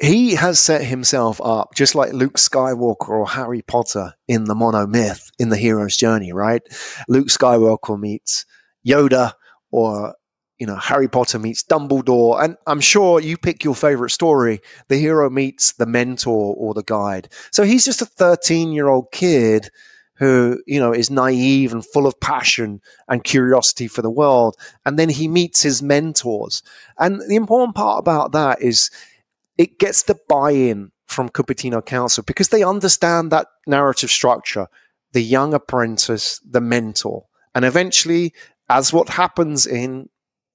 He 0.00 0.34
has 0.36 0.60
set 0.60 0.84
himself 0.84 1.40
up 1.42 1.74
just 1.74 1.94
like 1.94 2.12
Luke 2.12 2.36
Skywalker 2.36 3.08
or 3.08 3.28
Harry 3.28 3.62
Potter 3.62 4.14
in 4.28 4.44
the 4.44 4.54
monomyth 4.54 5.30
in 5.38 5.48
the 5.48 5.56
hero's 5.56 5.96
journey, 5.96 6.32
right? 6.32 6.62
Luke 7.08 7.26
Skywalker 7.26 7.98
meets 7.98 8.46
Yoda 8.86 9.32
or 9.70 10.14
you 10.58 10.66
know, 10.66 10.76
Harry 10.76 11.08
Potter 11.08 11.38
meets 11.38 11.62
Dumbledore, 11.62 12.42
and 12.42 12.56
I'm 12.66 12.80
sure 12.80 13.20
you 13.20 13.36
pick 13.36 13.62
your 13.62 13.76
favorite 13.76 14.10
story. 14.10 14.60
The 14.88 14.96
hero 14.96 15.30
meets 15.30 15.72
the 15.72 15.86
mentor 15.86 16.54
or 16.56 16.74
the 16.74 16.82
guide. 16.82 17.28
So 17.52 17.62
he's 17.62 17.84
just 17.84 18.02
a 18.02 18.06
13 18.06 18.72
year 18.72 18.88
old 18.88 19.12
kid 19.12 19.70
who 20.18 20.60
you 20.66 20.80
know 20.80 20.92
is 20.92 21.10
naive 21.10 21.72
and 21.72 21.84
full 21.84 22.06
of 22.06 22.18
passion 22.20 22.80
and 23.08 23.24
curiosity 23.24 23.88
for 23.88 24.02
the 24.02 24.10
world. 24.10 24.56
And 24.84 24.98
then 24.98 25.08
he 25.08 25.28
meets 25.28 25.62
his 25.62 25.82
mentors. 25.82 26.62
And 26.98 27.20
the 27.28 27.36
important 27.36 27.74
part 27.74 28.00
about 28.00 28.32
that 28.32 28.60
is 28.60 28.90
it 29.56 29.78
gets 29.78 30.02
the 30.02 30.18
buy-in 30.28 30.92
from 31.06 31.28
Cupertino 31.28 31.84
Council 31.84 32.22
because 32.26 32.48
they 32.48 32.62
understand 32.62 33.30
that 33.32 33.46
narrative 33.66 34.10
structure 34.10 34.66
the 35.12 35.22
young 35.22 35.54
apprentice 35.54 36.40
the 36.48 36.60
mentor. 36.60 37.24
And 37.54 37.64
eventually 37.64 38.34
as 38.68 38.92
what 38.92 39.08
happens 39.08 39.66
in 39.66 40.08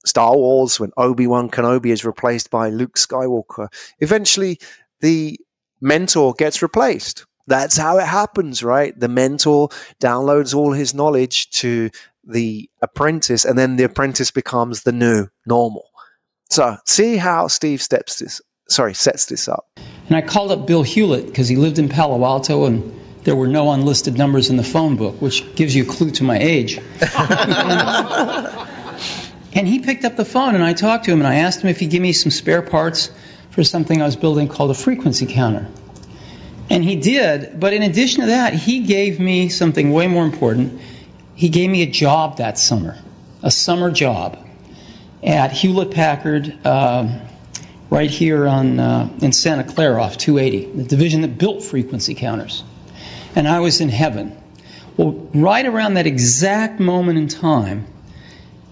Star 0.06 0.36
Wars 0.36 0.80
when 0.80 0.92
Obi-Wan 0.98 1.50
Kenobi 1.50 1.88
is 1.88 2.06
replaced 2.06 2.52
by 2.52 2.70
Luke 2.70 2.96
Skywalker 2.96 3.68
eventually 4.00 4.60
the 5.00 5.40
mentor 5.82 6.34
gets 6.34 6.62
replaced 6.62 7.26
that's 7.48 7.78
how 7.78 7.98
it 7.98 8.06
happens, 8.06 8.64
right? 8.64 8.98
The 8.98 9.08
mentor 9.08 9.70
downloads 10.00 10.56
all 10.56 10.72
his 10.72 10.94
knowledge 10.94 11.50
to 11.52 11.90
the 12.24 12.70
apprentice, 12.82 13.46
and 13.46 13.58
then 13.58 13.76
the 13.76 13.84
apprentice 13.84 14.32
becomes 14.32 14.84
the 14.84 14.92
new 14.92 15.28
normal. 15.46 15.90
So, 16.50 16.78
see 16.86 17.18
how 17.18 17.48
Steve 17.48 17.82
steps 17.82 18.20
this. 18.20 18.42
Sorry, 18.70 18.94
sets 18.94 19.26
this 19.26 19.48
up. 19.48 19.66
And 20.08 20.16
I 20.16 20.22
called 20.22 20.52
up 20.52 20.68
Bill 20.68 20.84
Hewlett 20.84 21.26
because 21.26 21.48
he 21.48 21.56
lived 21.56 21.80
in 21.80 21.90
Palo 21.90 22.24
Alto 22.24 22.66
and 22.66 23.00
there 23.24 23.36
were 23.36 23.48
no 23.48 23.72
unlisted 23.72 24.18
numbers 24.18 24.50
in 24.50 24.58
the 24.58 24.64
phone 24.64 24.96
book, 24.96 25.22
which 25.22 25.56
gives 25.56 25.76
you 25.76 25.84
a 25.84 25.86
clue 25.86 26.12
to 26.12 26.24
my 26.24 26.38
age. 26.38 26.78
and 29.54 29.68
he 29.68 29.80
picked 29.80 30.06
up 30.06 30.16
the 30.16 30.26
phone 30.26 30.56
and 30.56 30.64
I 30.64 30.74
talked 30.74 31.06
to 31.06 31.12
him 31.12 31.20
and 31.20 31.28
I 31.28 31.36
asked 31.36 31.62
him 31.62 31.70
if 31.70 31.80
he'd 31.80 31.90
give 31.90 32.02
me 32.02 32.14
some 32.14 32.32
spare 32.32 32.62
parts 32.62 33.12
for 33.50 33.64
something 33.64 34.02
I 34.02 34.06
was 34.06 34.16
building 34.16 34.48
called 34.48 34.72
a 34.72 34.76
frequency 34.76 35.26
counter. 35.26 35.68
And 36.70 36.84
he 36.84 36.96
did, 36.96 37.60
but 37.60 37.74
in 37.74 37.84
addition 37.84 38.22
to 38.22 38.28
that, 38.28 38.54
he 38.54 38.80
gave 38.80 39.20
me 39.20 39.50
something 39.50 39.92
way 39.92 40.08
more 40.08 40.26
important. 40.26 40.82
He 41.36 41.50
gave 41.50 41.70
me 41.70 41.82
a 41.84 41.88
job 41.90 42.38
that 42.38 42.58
summer, 42.58 42.98
a 43.42 43.52
summer 43.52 43.92
job 43.92 44.38
at 45.22 45.52
Hewlett 45.52 45.92
Packard, 45.92 46.58
uh, 46.66 47.20
right 47.90 48.10
here 48.10 48.48
on 48.48 48.80
uh, 48.80 49.10
in 49.22 49.32
Santa 49.32 49.64
Clara 49.64 50.02
off 50.02 50.18
280, 50.18 50.78
the 50.78 50.84
division 50.84 51.22
that 51.22 51.38
built 51.38 51.64
frequency 51.64 52.16
counters. 52.16 52.64
And 53.36 53.48
I 53.48 53.60
was 53.60 53.82
in 53.82 53.90
heaven. 53.90 54.38
Well, 54.98 55.12
right 55.34 55.66
around 55.66 55.96
that 55.96 56.08
exact 56.08 56.80
moment 56.80 57.18
in 57.18 57.28
time, 57.28 57.88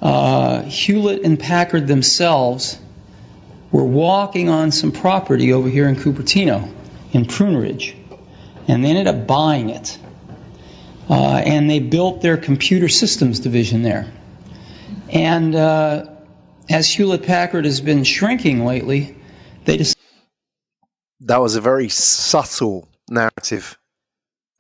uh, 0.02 0.64
Hewlett 0.64 1.24
and 1.24 1.40
Packard 1.40 1.88
themselves 1.88 2.80
were 3.72 3.84
walking 3.84 4.50
on 4.50 4.72
some 4.72 4.92
property 4.92 5.54
over 5.54 5.70
here 5.70 5.88
in 5.88 5.96
Cupertino 5.96 6.72
in 7.12 7.26
Prune 7.26 7.58
Ridge, 7.58 7.96
and 8.68 8.84
they 8.84 8.90
ended 8.90 9.08
up 9.08 9.28
buying 9.28 9.70
it. 9.70 9.98
Uh, 11.10 11.42
and 11.46 11.70
they 11.70 11.80
built 11.80 12.22
their 12.22 12.38
computer 12.38 12.88
systems 12.88 13.42
division 13.42 13.82
there. 13.82 14.10
And 15.10 15.54
uh, 15.54 16.06
as 16.70 16.90
Hewlett 16.90 17.24
Packard 17.24 17.66
has 17.66 17.82
been 17.82 18.04
shrinking 18.04 18.66
lately, 18.66 19.18
they 19.66 19.78
just. 19.78 19.98
That 21.20 21.42
was 21.42 21.56
a 21.56 21.62
very 21.62 21.90
subtle 21.90 22.88
narrative 23.10 23.78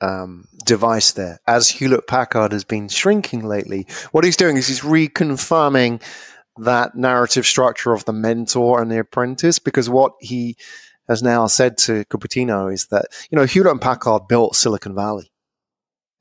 um, 0.01 0.45
device 0.65 1.11
there. 1.11 1.39
As 1.47 1.69
Hewlett 1.69 2.07
Packard 2.07 2.51
has 2.51 2.63
been 2.63 2.89
shrinking 2.89 3.45
lately, 3.45 3.87
what 4.11 4.23
he's 4.23 4.37
doing 4.37 4.57
is 4.57 4.67
he's 4.67 4.81
reconfirming 4.81 6.01
that 6.57 6.95
narrative 6.95 7.45
structure 7.45 7.93
of 7.93 8.03
the 8.05 8.13
mentor 8.13 8.81
and 8.81 8.91
the 8.91 8.99
apprentice 8.99 9.57
because 9.57 9.89
what 9.89 10.13
he 10.19 10.57
has 11.11 11.21
now 11.21 11.47
said 11.47 11.77
to 11.77 12.05
Cupertino 12.05 12.73
is 12.73 12.87
that, 12.87 13.05
you 13.29 13.37
know, 13.37 13.45
Hewlett 13.45 13.81
Packard 13.81 14.27
built 14.27 14.55
Silicon 14.55 14.95
Valley. 14.95 15.31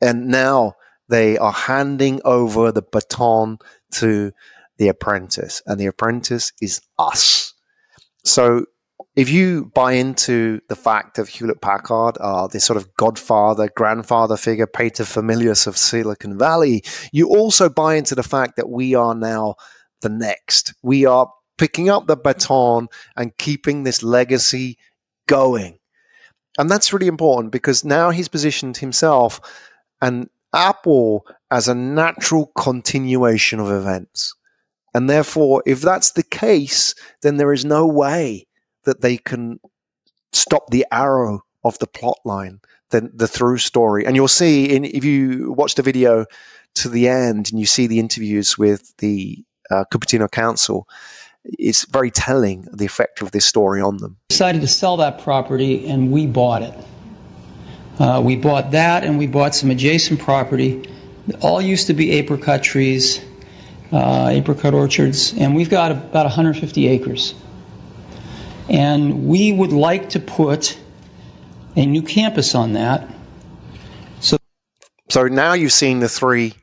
And 0.01 0.29
now 0.29 0.75
they 1.09 1.39
are 1.39 1.53
handing 1.53 2.21
over 2.25 2.71
the 2.73 2.83
baton 2.83 3.59
to 3.93 4.33
the 4.79 4.89
apprentice, 4.89 5.63
and 5.67 5.79
the 5.79 5.87
apprentice 5.87 6.53
is 6.63 6.81
us. 6.99 7.53
So 8.25 8.65
if 9.17 9.29
you 9.29 9.71
buy 9.75 9.93
into 9.93 10.61
the 10.69 10.77
fact 10.77 11.19
of 11.19 11.29
Hewlett 11.29 11.61
Packard, 11.61 12.17
uh, 12.19 12.47
this 12.47 12.65
sort 12.65 12.77
of 12.77 12.95
godfather, 12.95 13.69
grandfather 13.77 14.37
figure, 14.37 14.67
paterfamilias 14.67 15.67
of 15.67 15.77
Silicon 15.77 16.39
Valley, 16.39 16.83
you 17.13 17.29
also 17.29 17.69
buy 17.69 17.97
into 17.97 18.15
the 18.15 18.23
fact 18.23 18.57
that 18.57 18.71
we 18.71 18.95
are 18.95 19.15
now 19.15 19.57
the 20.01 20.09
next. 20.09 20.73
We 20.83 21.05
are 21.05 21.31
picking 21.61 21.91
up 21.91 22.07
the 22.07 22.17
baton 22.17 22.89
and 23.19 23.37
keeping 23.37 23.83
this 23.83 24.03
legacy 24.03 24.79
going. 25.29 25.79
And 26.59 26.71
that's 26.71 26.91
really 26.91 27.07
important 27.07 27.53
because 27.53 27.85
now 27.85 28.09
he's 28.09 28.29
positioned 28.29 28.79
himself 28.79 29.41
and 30.01 30.31
Apple 30.55 31.27
as 31.51 31.69
a 31.69 31.75
natural 31.75 32.51
continuation 32.57 33.61
of 33.61 33.71
events. 33.71 34.35
And 34.95 35.11
therefore, 35.11 35.63
if 35.67 35.83
that's 35.83 36.13
the 36.13 36.23
case, 36.23 36.95
then 37.21 37.37
there 37.37 37.53
is 37.53 37.67
no 37.67 37.87
way 37.87 38.47
that 38.85 39.03
they 39.03 39.19
can 39.19 39.61
stop 40.33 40.71
the 40.71 40.87
arrow 40.91 41.43
of 41.63 41.79
the 41.79 41.87
plot 41.87 42.19
line, 42.25 42.61
the, 42.89 43.11
the 43.13 43.29
through 43.29 43.59
story. 43.59 44.07
And 44.07 44.17
you'll 44.17 44.29
see 44.29 44.75
in, 44.75 44.87
if 44.87 45.05
you 45.05 45.53
watch 45.53 45.75
the 45.75 45.83
video 45.83 46.25
to 46.77 46.89
the 46.89 47.07
end 47.07 47.51
and 47.51 47.61
you 47.61 47.67
see 47.67 47.87
the 47.87 47.99
interviews 47.99 48.57
with 48.57 48.97
the 48.97 49.45
uh, 49.71 49.85
Cupertino 49.93 50.29
Council, 50.31 50.89
it's 51.45 51.87
very 51.87 52.11
telling 52.11 52.67
the 52.73 52.85
effect 52.85 53.23
of 53.23 53.31
this 53.31 53.45
story 53.45 53.81
on 53.81 53.97
them. 53.97 54.19
Decided 54.29 54.61
to 54.63 54.69
sell 54.69 54.99
that 54.99 55.23
property 55.23 55.89
and 55.89 56.11
we 56.11 56.27
bought 56.27 56.63
it. 56.63 56.75
Uh, 57.99 58.23
we 58.25 58.37
bought 58.37 58.73
that 58.73 59.05
and 59.05 59.19
we 59.19 59.27
bought 59.27 59.55
some 59.55 59.71
adjacent 59.71 60.21
property. 60.21 60.89
All 61.41 61.61
used 61.61 61.89
to 61.89 61.95
be 61.95 62.13
apricot 62.13 62.63
trees 62.63 63.21
uh, 63.93 64.29
apricot 64.31 64.75
orchards, 64.75 65.33
and 65.37 65.55
we've 65.55 65.71
got 65.71 65.93
about 65.93 66.25
150 66.25 66.89
acres. 66.89 67.35
And 68.69 69.27
we 69.27 69.51
would 69.51 69.73
like 69.73 70.11
to 70.11 70.21
put 70.21 70.79
a 71.77 71.85
new 71.85 72.03
campus 72.03 72.55
on 72.55 72.75
that. 72.75 73.09
So, 74.21 74.37
so 75.09 75.27
now 75.27 75.55
you've 75.55 75.73
seen 75.73 75.99
the 75.99 76.09
three 76.09 76.55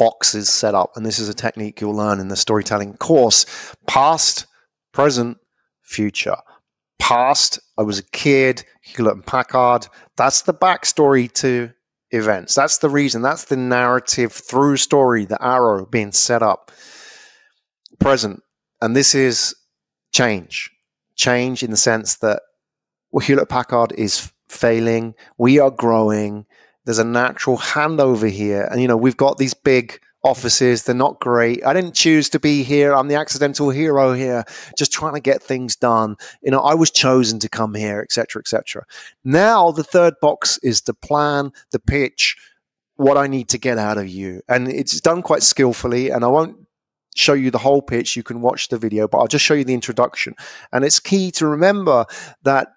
boxes 0.00 0.48
set 0.48 0.74
up, 0.74 0.96
and 0.96 1.04
this 1.04 1.18
is 1.18 1.28
a 1.28 1.34
technique 1.34 1.78
you'll 1.78 1.94
learn 1.94 2.20
in 2.20 2.28
the 2.28 2.36
storytelling 2.36 2.96
course 2.96 3.44
past, 3.86 4.46
present, 4.92 5.36
future. 5.82 6.38
Past, 6.98 7.60
I 7.76 7.82
was 7.82 7.98
a 7.98 8.02
kid, 8.04 8.64
Hewlett 8.80 9.16
and 9.16 9.26
Packard. 9.26 9.88
That's 10.16 10.40
the 10.40 10.54
backstory 10.54 11.30
to 11.34 11.72
events. 12.12 12.54
That's 12.54 12.78
the 12.78 12.88
reason. 12.88 13.20
That's 13.20 13.44
the 13.44 13.58
narrative 13.58 14.32
through 14.32 14.78
story, 14.78 15.26
the 15.26 15.42
arrow 15.44 15.84
being 15.84 16.12
set 16.12 16.42
up. 16.42 16.72
Present. 17.98 18.42
And 18.80 18.96
this 18.96 19.14
is 19.14 19.54
change. 20.12 20.70
Change 21.14 21.62
in 21.62 21.70
the 21.70 21.76
sense 21.76 22.16
that 22.16 22.40
well, 23.12 23.20
Hewlett 23.20 23.50
Packard 23.50 23.92
is 23.98 24.32
failing. 24.48 25.14
We 25.36 25.58
are 25.58 25.70
growing. 25.70 26.46
There's 26.90 26.98
a 26.98 27.04
natural 27.04 27.56
handover 27.56 28.28
here. 28.28 28.66
And, 28.68 28.82
you 28.82 28.88
know, 28.88 28.96
we've 28.96 29.16
got 29.16 29.38
these 29.38 29.54
big 29.54 30.00
offices. 30.24 30.82
They're 30.82 30.92
not 30.92 31.20
great. 31.20 31.64
I 31.64 31.72
didn't 31.72 31.94
choose 31.94 32.28
to 32.30 32.40
be 32.40 32.64
here. 32.64 32.92
I'm 32.92 33.06
the 33.06 33.14
accidental 33.14 33.70
hero 33.70 34.12
here, 34.12 34.42
just 34.76 34.90
trying 34.90 35.14
to 35.14 35.20
get 35.20 35.40
things 35.40 35.76
done. 35.76 36.16
You 36.42 36.50
know, 36.50 36.58
I 36.58 36.74
was 36.74 36.90
chosen 36.90 37.38
to 37.38 37.48
come 37.48 37.76
here, 37.76 38.00
etc., 38.00 38.40
etc. 38.40 38.86
Now 39.22 39.70
the 39.70 39.84
third 39.84 40.14
box 40.20 40.58
is 40.64 40.80
the 40.80 40.92
plan, 40.92 41.52
the 41.70 41.78
pitch, 41.78 42.36
what 42.96 43.16
I 43.16 43.28
need 43.28 43.48
to 43.50 43.58
get 43.58 43.78
out 43.78 43.96
of 43.96 44.08
you, 44.08 44.42
and 44.48 44.66
it's 44.66 45.00
done 45.00 45.22
quite 45.22 45.44
skillfully. 45.44 46.10
And 46.10 46.24
I 46.24 46.26
won't 46.26 46.56
show 47.14 47.34
you 47.34 47.52
the 47.52 47.58
whole 47.58 47.82
pitch. 47.82 48.16
You 48.16 48.24
can 48.24 48.40
watch 48.40 48.66
the 48.66 48.78
video, 48.78 49.06
but 49.06 49.18
I'll 49.18 49.28
just 49.28 49.44
show 49.44 49.54
you 49.54 49.64
the 49.64 49.74
introduction. 49.74 50.34
And 50.72 50.84
it's 50.84 50.98
key 50.98 51.30
to 51.32 51.46
remember 51.46 52.06
that 52.42 52.72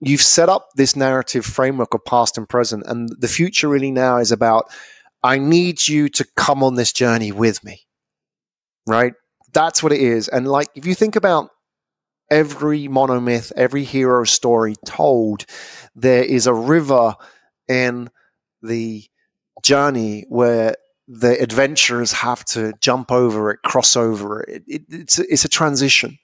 you've 0.00 0.22
set 0.22 0.48
up 0.48 0.68
this 0.76 0.96
narrative 0.96 1.44
framework 1.44 1.94
of 1.94 2.04
past 2.04 2.38
and 2.38 2.48
present, 2.48 2.84
and 2.86 3.08
the 3.18 3.28
future 3.28 3.68
really 3.68 3.90
now 3.90 4.18
is 4.18 4.32
about 4.32 4.70
I 5.22 5.38
need 5.38 5.86
you 5.86 6.08
to 6.10 6.26
come 6.36 6.62
on 6.62 6.74
this 6.76 6.92
journey 6.92 7.32
with 7.32 7.62
me. 7.62 7.82
Right? 8.86 9.12
That's 9.52 9.82
what 9.82 9.92
it 9.92 10.00
is. 10.00 10.28
And 10.28 10.48
like, 10.48 10.68
if 10.74 10.86
you 10.86 10.94
think 10.94 11.16
about 11.16 11.50
every 12.30 12.88
monomyth, 12.88 13.52
every 13.56 13.84
hero 13.84 14.24
story 14.24 14.76
told, 14.86 15.44
there 15.94 16.24
is 16.24 16.46
a 16.46 16.54
river 16.54 17.16
in 17.68 18.10
the 18.62 19.04
journey 19.62 20.24
where 20.28 20.74
the 21.06 21.40
adventurers 21.42 22.12
have 22.12 22.44
to 22.44 22.72
jump 22.80 23.10
over 23.10 23.50
it, 23.50 23.60
cross 23.64 23.96
over 23.96 24.42
it. 24.42 24.62
it, 24.66 24.82
it 24.88 25.00
it's, 25.00 25.18
it's 25.18 25.44
a 25.44 25.48
transition, 25.48 26.18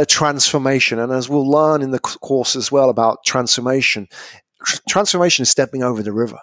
a 0.00 0.06
transformation. 0.06 0.98
And 0.98 1.12
as 1.12 1.28
we'll 1.28 1.48
learn 1.48 1.82
in 1.82 1.90
the 1.90 1.98
course 1.98 2.56
as 2.56 2.70
well 2.70 2.90
about 2.90 3.24
transformation, 3.24 4.08
transformation 4.88 5.42
is 5.42 5.50
stepping 5.50 5.82
over 5.82 6.02
the 6.02 6.12
river 6.12 6.38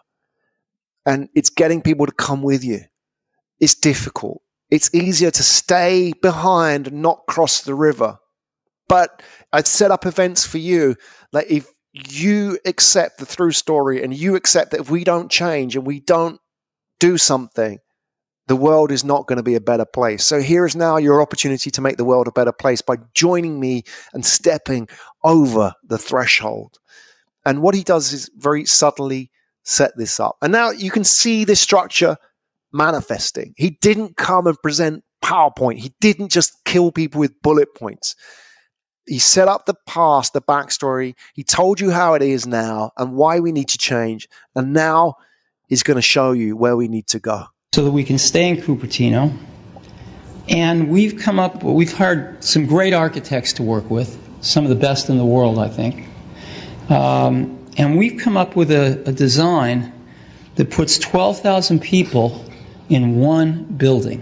and 1.05 1.29
it's 1.35 1.49
getting 1.49 1.81
people 1.81 2.05
to 2.05 2.11
come 2.11 2.41
with 2.41 2.63
you. 2.63 2.81
It's 3.59 3.75
difficult. 3.75 4.41
It's 4.69 4.93
easier 4.93 5.31
to 5.31 5.43
stay 5.43 6.13
behind 6.21 6.87
and 6.87 7.01
not 7.01 7.25
cross 7.27 7.61
the 7.61 7.75
river. 7.75 8.19
But 8.87 9.21
I'd 9.51 9.67
set 9.67 9.91
up 9.91 10.05
events 10.05 10.45
for 10.45 10.57
you 10.57 10.95
that 11.31 11.49
if 11.49 11.67
you 11.93 12.57
accept 12.65 13.19
the 13.19 13.25
through 13.25 13.51
story 13.51 14.03
and 14.03 14.15
you 14.15 14.35
accept 14.35 14.71
that 14.71 14.81
if 14.81 14.89
we 14.89 15.03
don't 15.03 15.31
change 15.31 15.75
and 15.75 15.85
we 15.85 15.99
don't 15.99 16.39
do 16.99 17.17
something, 17.17 17.79
the 18.47 18.55
world 18.55 18.91
is 18.91 19.03
not 19.03 19.27
going 19.27 19.37
to 19.37 19.43
be 19.43 19.55
a 19.55 19.61
better 19.61 19.85
place. 19.85 20.23
So 20.23 20.41
here 20.41 20.65
is 20.65 20.75
now 20.75 20.97
your 20.97 21.21
opportunity 21.21 21.71
to 21.71 21.81
make 21.81 21.97
the 21.97 22.05
world 22.05 22.27
a 22.27 22.31
better 22.31 22.51
place 22.51 22.81
by 22.81 22.97
joining 23.13 23.59
me 23.59 23.83
and 24.13 24.25
stepping 24.25 24.89
over 25.23 25.73
the 25.83 25.97
threshold. 25.97 26.79
And 27.45 27.61
what 27.61 27.75
he 27.75 27.83
does 27.83 28.11
is 28.13 28.29
very 28.35 28.65
subtly 28.65 29.31
set 29.63 29.91
this 29.97 30.19
up. 30.19 30.37
And 30.41 30.51
now 30.51 30.71
you 30.71 30.91
can 30.91 31.03
see 31.03 31.45
this 31.45 31.61
structure 31.61 32.17
manifesting. 32.71 33.53
He 33.55 33.71
didn't 33.81 34.17
come 34.17 34.47
and 34.47 34.61
present 34.61 35.03
PowerPoint, 35.23 35.77
he 35.77 35.93
didn't 36.01 36.29
just 36.29 36.65
kill 36.65 36.91
people 36.91 37.19
with 37.21 37.41
bullet 37.41 37.73
points. 37.75 38.15
He 39.07 39.19
set 39.19 39.47
up 39.47 39.65
the 39.65 39.75
past, 39.85 40.33
the 40.33 40.41
backstory. 40.41 41.15
He 41.33 41.43
told 41.43 41.79
you 41.79 41.91
how 41.91 42.13
it 42.13 42.21
is 42.21 42.45
now 42.45 42.91
and 42.97 43.13
why 43.13 43.39
we 43.39 43.51
need 43.51 43.69
to 43.69 43.77
change. 43.77 44.27
And 44.55 44.73
now 44.73 45.15
he's 45.67 45.83
going 45.83 45.95
to 45.95 46.01
show 46.01 46.31
you 46.31 46.55
where 46.55 46.75
we 46.77 46.87
need 46.87 47.07
to 47.07 47.19
go. 47.19 47.45
So 47.73 47.85
that 47.85 47.91
we 47.91 48.03
can 48.03 48.19
stay 48.19 48.49
in 48.49 48.57
Cupertino. 48.57 49.35
And 50.47 50.89
we've 50.89 51.17
come 51.17 51.39
up, 51.39 51.63
we've 51.63 51.91
hired 51.91 52.43
some 52.43 52.67
great 52.67 52.93
architects 52.93 53.53
to 53.53 53.63
work 53.63 53.89
with, 53.89 54.15
some 54.41 54.63
of 54.63 54.69
the 54.69 54.75
best 54.75 55.09
in 55.09 55.17
the 55.17 55.25
world, 55.25 55.57
I 55.57 55.69
think. 55.69 56.07
Um, 56.87 57.65
and 57.75 57.97
we've 57.97 58.21
come 58.21 58.37
up 58.37 58.55
with 58.55 58.69
a, 58.69 59.01
a 59.07 59.11
design 59.11 59.91
that 60.53 60.69
puts 60.69 60.99
12,000 60.99 61.79
people 61.79 62.45
in 62.89 63.15
one 63.15 63.63
building. 63.63 64.21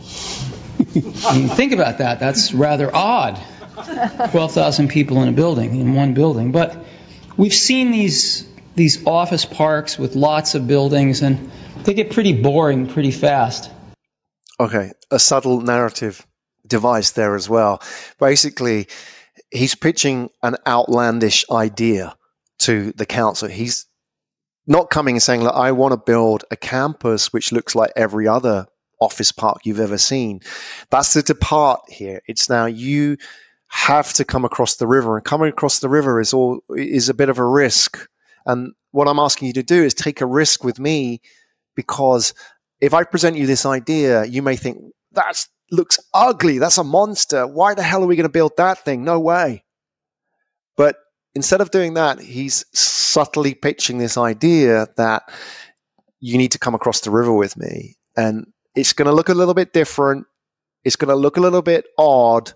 Think 0.00 1.72
about 1.72 1.98
that. 1.98 2.18
That's 2.18 2.54
rather 2.54 2.90
odd. 2.96 3.38
12,000 4.30 4.88
people 4.88 5.22
in 5.22 5.28
a 5.28 5.32
building, 5.32 5.78
in 5.78 5.92
one 5.92 6.14
building. 6.14 6.50
But 6.50 6.82
we've 7.36 7.52
seen 7.52 7.90
these, 7.90 8.48
these 8.74 9.06
office 9.06 9.44
parks 9.44 9.98
with 9.98 10.16
lots 10.16 10.54
of 10.54 10.66
buildings, 10.66 11.22
and 11.22 11.50
they 11.84 11.94
get 11.94 12.10
pretty 12.10 12.40
boring 12.40 12.86
pretty 12.86 13.10
fast. 13.10 13.70
Okay, 14.58 14.92
a 15.10 15.18
subtle 15.18 15.60
narrative 15.60 16.26
device 16.66 17.12
there 17.12 17.34
as 17.34 17.48
well. 17.48 17.82
Basically, 18.18 18.88
he's 19.50 19.74
pitching 19.74 20.30
an 20.42 20.56
outlandish 20.66 21.44
idea 21.50 22.16
to 22.60 22.92
the 22.92 23.06
council. 23.06 23.48
He's 23.48 23.86
not 24.66 24.90
coming 24.90 25.16
and 25.16 25.22
saying, 25.22 25.42
Look, 25.42 25.54
I 25.54 25.72
want 25.72 25.92
to 25.92 25.96
build 25.98 26.44
a 26.50 26.56
campus 26.56 27.32
which 27.32 27.52
looks 27.52 27.74
like 27.74 27.92
every 27.96 28.26
other 28.26 28.66
office 29.00 29.32
park 29.32 29.58
you've 29.64 29.80
ever 29.80 29.98
seen. 29.98 30.40
That's 30.90 31.12
the 31.12 31.22
depart 31.22 31.80
here. 31.88 32.22
It's 32.26 32.48
now 32.48 32.66
you 32.66 33.16
have 33.68 34.12
to 34.14 34.24
come 34.24 34.44
across 34.44 34.76
the 34.76 34.86
river, 34.86 35.16
and 35.16 35.24
coming 35.24 35.48
across 35.48 35.80
the 35.80 35.88
river 35.88 36.20
is 36.20 36.32
all 36.32 36.60
is 36.70 37.08
a 37.08 37.14
bit 37.14 37.28
of 37.28 37.38
a 37.38 37.46
risk. 37.46 38.08
And 38.46 38.72
what 38.90 39.08
I'm 39.08 39.18
asking 39.18 39.48
you 39.48 39.54
to 39.54 39.62
do 39.62 39.82
is 39.82 39.94
take 39.94 40.20
a 40.20 40.26
risk 40.26 40.64
with 40.64 40.78
me 40.78 41.20
because 41.74 42.34
if 42.80 42.94
I 42.94 43.04
present 43.04 43.36
you 43.36 43.46
this 43.46 43.66
idea, 43.66 44.24
you 44.24 44.42
may 44.42 44.56
think 44.56 44.78
that 45.12 45.46
looks 45.70 45.98
ugly. 46.12 46.58
That's 46.58 46.78
a 46.78 46.84
monster. 46.84 47.46
Why 47.46 47.74
the 47.74 47.82
hell 47.82 48.02
are 48.02 48.06
we 48.06 48.16
going 48.16 48.24
to 48.24 48.28
build 48.28 48.56
that 48.56 48.84
thing? 48.84 49.04
No 49.04 49.18
way. 49.18 49.64
But 50.76 50.96
instead 51.34 51.60
of 51.60 51.70
doing 51.70 51.94
that, 51.94 52.20
he's 52.20 52.64
subtly 52.72 53.54
pitching 53.54 53.98
this 53.98 54.16
idea 54.16 54.88
that 54.96 55.22
you 56.20 56.38
need 56.38 56.52
to 56.52 56.58
come 56.58 56.74
across 56.74 57.00
the 57.00 57.10
river 57.10 57.32
with 57.32 57.56
me. 57.56 57.96
And 58.16 58.46
it's 58.74 58.92
going 58.92 59.06
to 59.06 59.14
look 59.14 59.28
a 59.28 59.34
little 59.34 59.54
bit 59.54 59.72
different. 59.72 60.26
It's 60.84 60.96
going 60.96 61.08
to 61.08 61.16
look 61.16 61.36
a 61.36 61.40
little 61.40 61.62
bit 61.62 61.86
odd, 61.98 62.52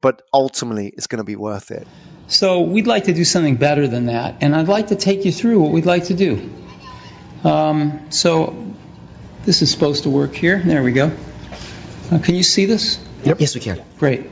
but 0.00 0.22
ultimately 0.32 0.92
it's 0.96 1.06
going 1.06 1.18
to 1.18 1.24
be 1.24 1.36
worth 1.36 1.70
it. 1.70 1.86
So 2.28 2.60
we'd 2.60 2.86
like 2.86 3.04
to 3.04 3.14
do 3.14 3.24
something 3.24 3.56
better 3.56 3.88
than 3.88 4.06
that, 4.06 4.36
and 4.42 4.54
I'd 4.54 4.68
like 4.68 4.88
to 4.88 4.96
take 4.96 5.24
you 5.24 5.32
through 5.32 5.60
what 5.60 5.72
we'd 5.72 5.86
like 5.86 6.04
to 6.04 6.14
do. 6.14 6.50
Um, 7.42 8.10
so 8.10 8.74
this 9.44 9.62
is 9.62 9.70
supposed 9.70 10.02
to 10.02 10.10
work 10.10 10.34
here. 10.34 10.62
There 10.62 10.82
we 10.82 10.92
go. 10.92 11.10
Uh, 12.12 12.18
can 12.18 12.34
you 12.34 12.42
see 12.42 12.66
this? 12.66 13.02
Yep. 13.24 13.40
Yes, 13.40 13.54
we 13.54 13.62
can. 13.62 13.82
Great. 13.98 14.28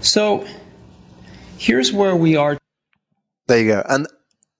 So 0.00 0.46
here's 1.58 1.92
where 1.92 2.16
we 2.16 2.36
are. 2.36 2.58
There 3.48 3.60
you 3.60 3.66
go. 3.68 3.82
And 3.86 4.06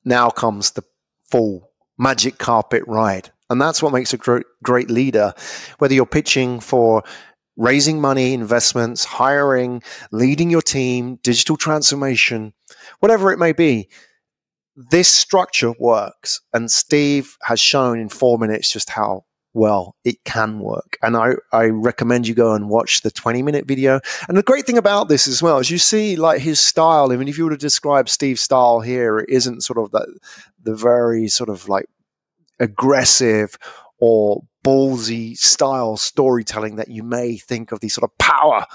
now 0.05 0.29
comes 0.29 0.73
the 0.73 0.85
full 1.31 1.71
magic 1.99 2.37
carpet 2.37 2.83
ride. 2.87 3.31
And 3.49 3.61
that's 3.61 3.83
what 3.83 3.93
makes 3.93 4.13
a 4.13 4.19
great 4.63 4.91
leader. 4.91 5.33
Whether 5.79 5.95
you're 5.95 6.05
pitching 6.05 6.61
for 6.61 7.05
raising 7.57 8.01
money, 8.01 8.35
investments, 8.35 9.05
hiring, 9.05 9.83
leading 10.13 10.51
your 10.51 10.63
team, 10.63 11.19
digital 11.23 11.57
transformation, 11.57 12.53
whatever 13.01 13.33
it 13.33 13.39
may 13.39 13.53
be, 13.53 13.89
this 14.77 15.09
structure 15.09 15.73
works. 15.79 16.41
And 16.53 16.71
Steve 16.71 17.37
has 17.43 17.59
shown 17.59 17.99
in 17.99 18.09
four 18.09 18.39
minutes 18.39 18.71
just 18.71 18.91
how 18.91 19.25
well 19.55 19.97
it 20.05 20.23
can 20.25 20.61
work. 20.61 20.99
And 21.03 21.17
I, 21.17 21.33
I 21.51 21.67
recommend 21.67 22.29
you 22.29 22.35
go 22.35 22.53
and 22.53 22.69
watch 22.69 23.01
the 23.01 23.11
20 23.11 23.43
minute 23.43 23.67
video. 23.67 24.01
And 24.29 24.37
the 24.37 24.43
great 24.43 24.67
thing 24.67 24.77
about 24.77 25.09
this 25.09 25.27
as 25.27 25.43
well 25.43 25.59
is 25.59 25.71
you 25.71 25.79
see 25.79 26.15
like 26.15 26.43
his 26.43 26.61
style. 26.61 27.11
I 27.11 27.17
mean, 27.17 27.27
if 27.27 27.39
you 27.39 27.45
were 27.45 27.51
to 27.51 27.57
describe 27.57 28.11
Steve's 28.11 28.43
style 28.43 28.81
here, 28.81 29.19
it 29.19 29.31
isn't 29.31 29.63
sort 29.63 29.79
of 29.79 29.91
the, 29.93 30.19
the 30.63 30.75
very 30.75 31.27
sort 31.29 31.49
of 31.49 31.71
like 31.71 31.87
aggressive 32.61 33.57
or 33.99 34.43
ballsy 34.65 35.37
style 35.37 35.97
storytelling 35.97 36.77
that 36.77 36.89
you 36.89 37.03
may 37.03 37.37
think 37.37 37.73
of 37.73 37.81
these 37.81 37.95
sort 37.95 38.11
of 38.11 38.19
power 38.19 38.67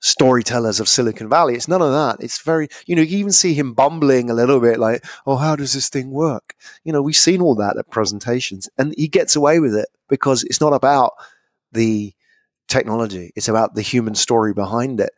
storytellers 0.00 0.80
of 0.80 0.88
Silicon 0.88 1.28
Valley. 1.28 1.54
It's 1.54 1.68
none 1.68 1.82
of 1.82 1.92
that. 1.92 2.22
It's 2.22 2.40
very, 2.42 2.68
you 2.86 2.94
know, 2.94 3.02
you 3.02 3.18
even 3.18 3.32
see 3.32 3.54
him 3.54 3.72
bumbling 3.72 4.30
a 4.30 4.34
little 4.34 4.60
bit 4.60 4.78
like, 4.78 5.04
oh, 5.26 5.36
how 5.36 5.56
does 5.56 5.72
this 5.72 5.88
thing 5.88 6.10
work? 6.10 6.54
You 6.84 6.92
know, 6.92 7.02
we've 7.02 7.16
seen 7.16 7.40
all 7.40 7.54
that 7.56 7.76
at 7.78 7.90
presentations 7.90 8.68
and 8.78 8.94
he 8.96 9.08
gets 9.08 9.36
away 9.36 9.58
with 9.60 9.74
it 9.74 9.88
because 10.08 10.44
it's 10.44 10.60
not 10.60 10.72
about 10.72 11.12
the 11.72 12.12
technology. 12.68 13.32
It's 13.36 13.48
about 13.48 13.74
the 13.74 13.82
human 13.82 14.14
story 14.14 14.52
behind 14.52 15.00
it. 15.00 15.10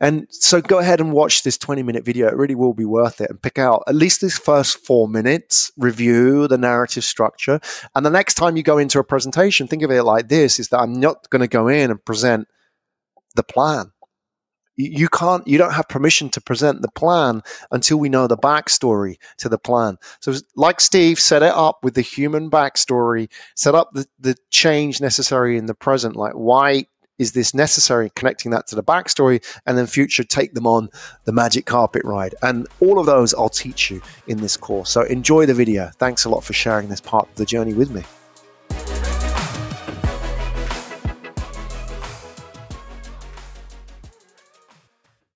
And 0.00 0.26
so 0.30 0.60
go 0.60 0.78
ahead 0.78 1.00
and 1.00 1.12
watch 1.12 1.42
this 1.42 1.58
20 1.58 1.82
minute 1.82 2.04
video. 2.04 2.28
It 2.28 2.36
really 2.36 2.54
will 2.54 2.74
be 2.74 2.84
worth 2.84 3.20
it 3.20 3.30
and 3.30 3.42
pick 3.42 3.58
out 3.58 3.82
at 3.86 3.94
least 3.94 4.20
this 4.20 4.38
first 4.38 4.78
four 4.78 5.08
minutes, 5.08 5.70
review 5.76 6.48
the 6.48 6.58
narrative 6.58 7.04
structure. 7.04 7.60
And 7.94 8.04
the 8.06 8.10
next 8.10 8.34
time 8.34 8.56
you 8.56 8.62
go 8.62 8.78
into 8.78 8.98
a 8.98 9.04
presentation, 9.04 9.66
think 9.66 9.82
of 9.82 9.90
it 9.90 10.02
like 10.02 10.28
this 10.28 10.58
is 10.58 10.68
that 10.68 10.80
I'm 10.80 11.00
not 11.00 11.28
going 11.30 11.40
to 11.40 11.48
go 11.48 11.68
in 11.68 11.90
and 11.90 12.04
present 12.04 12.48
the 13.34 13.42
plan 13.42 13.92
you 14.76 15.08
can't 15.08 15.46
you 15.46 15.58
don't 15.58 15.74
have 15.74 15.88
permission 15.88 16.28
to 16.30 16.40
present 16.40 16.82
the 16.82 16.90
plan 16.92 17.42
until 17.70 17.98
we 17.98 18.08
know 18.08 18.26
the 18.26 18.36
backstory 18.36 19.16
to 19.38 19.48
the 19.48 19.58
plan. 19.58 19.98
So 20.20 20.34
like 20.56 20.80
steve 20.80 21.20
set 21.20 21.42
it 21.42 21.52
up 21.52 21.78
with 21.82 21.94
the 21.94 22.00
human 22.00 22.50
backstory 22.50 23.28
set 23.54 23.74
up 23.74 23.90
the, 23.92 24.06
the 24.18 24.36
change 24.50 25.00
necessary 25.00 25.58
in 25.58 25.66
the 25.66 25.74
present. 25.74 26.16
Like 26.16 26.32
why 26.32 26.86
is 27.18 27.32
this 27.32 27.54
necessary? 27.54 28.10
Connecting 28.16 28.50
that 28.52 28.66
to 28.68 28.74
the 28.74 28.82
backstory 28.82 29.44
and 29.66 29.76
then 29.76 29.86
future 29.86 30.24
take 30.24 30.54
them 30.54 30.66
on 30.66 30.88
the 31.24 31.32
magic 31.32 31.66
carpet 31.66 32.02
ride. 32.04 32.34
And 32.42 32.66
all 32.80 32.98
of 32.98 33.06
those 33.06 33.34
i'll 33.34 33.48
teach 33.48 33.90
you 33.90 34.00
in 34.26 34.38
this 34.38 34.56
course. 34.56 34.90
So 34.90 35.02
enjoy 35.02 35.46
the 35.46 35.54
video. 35.54 35.90
Thanks 35.96 36.24
a 36.24 36.30
lot 36.30 36.44
for 36.44 36.54
sharing 36.54 36.88
this 36.88 37.00
part 37.00 37.28
of 37.28 37.34
the 37.34 37.44
journey 37.44 37.74
with 37.74 37.90
me 37.90 38.02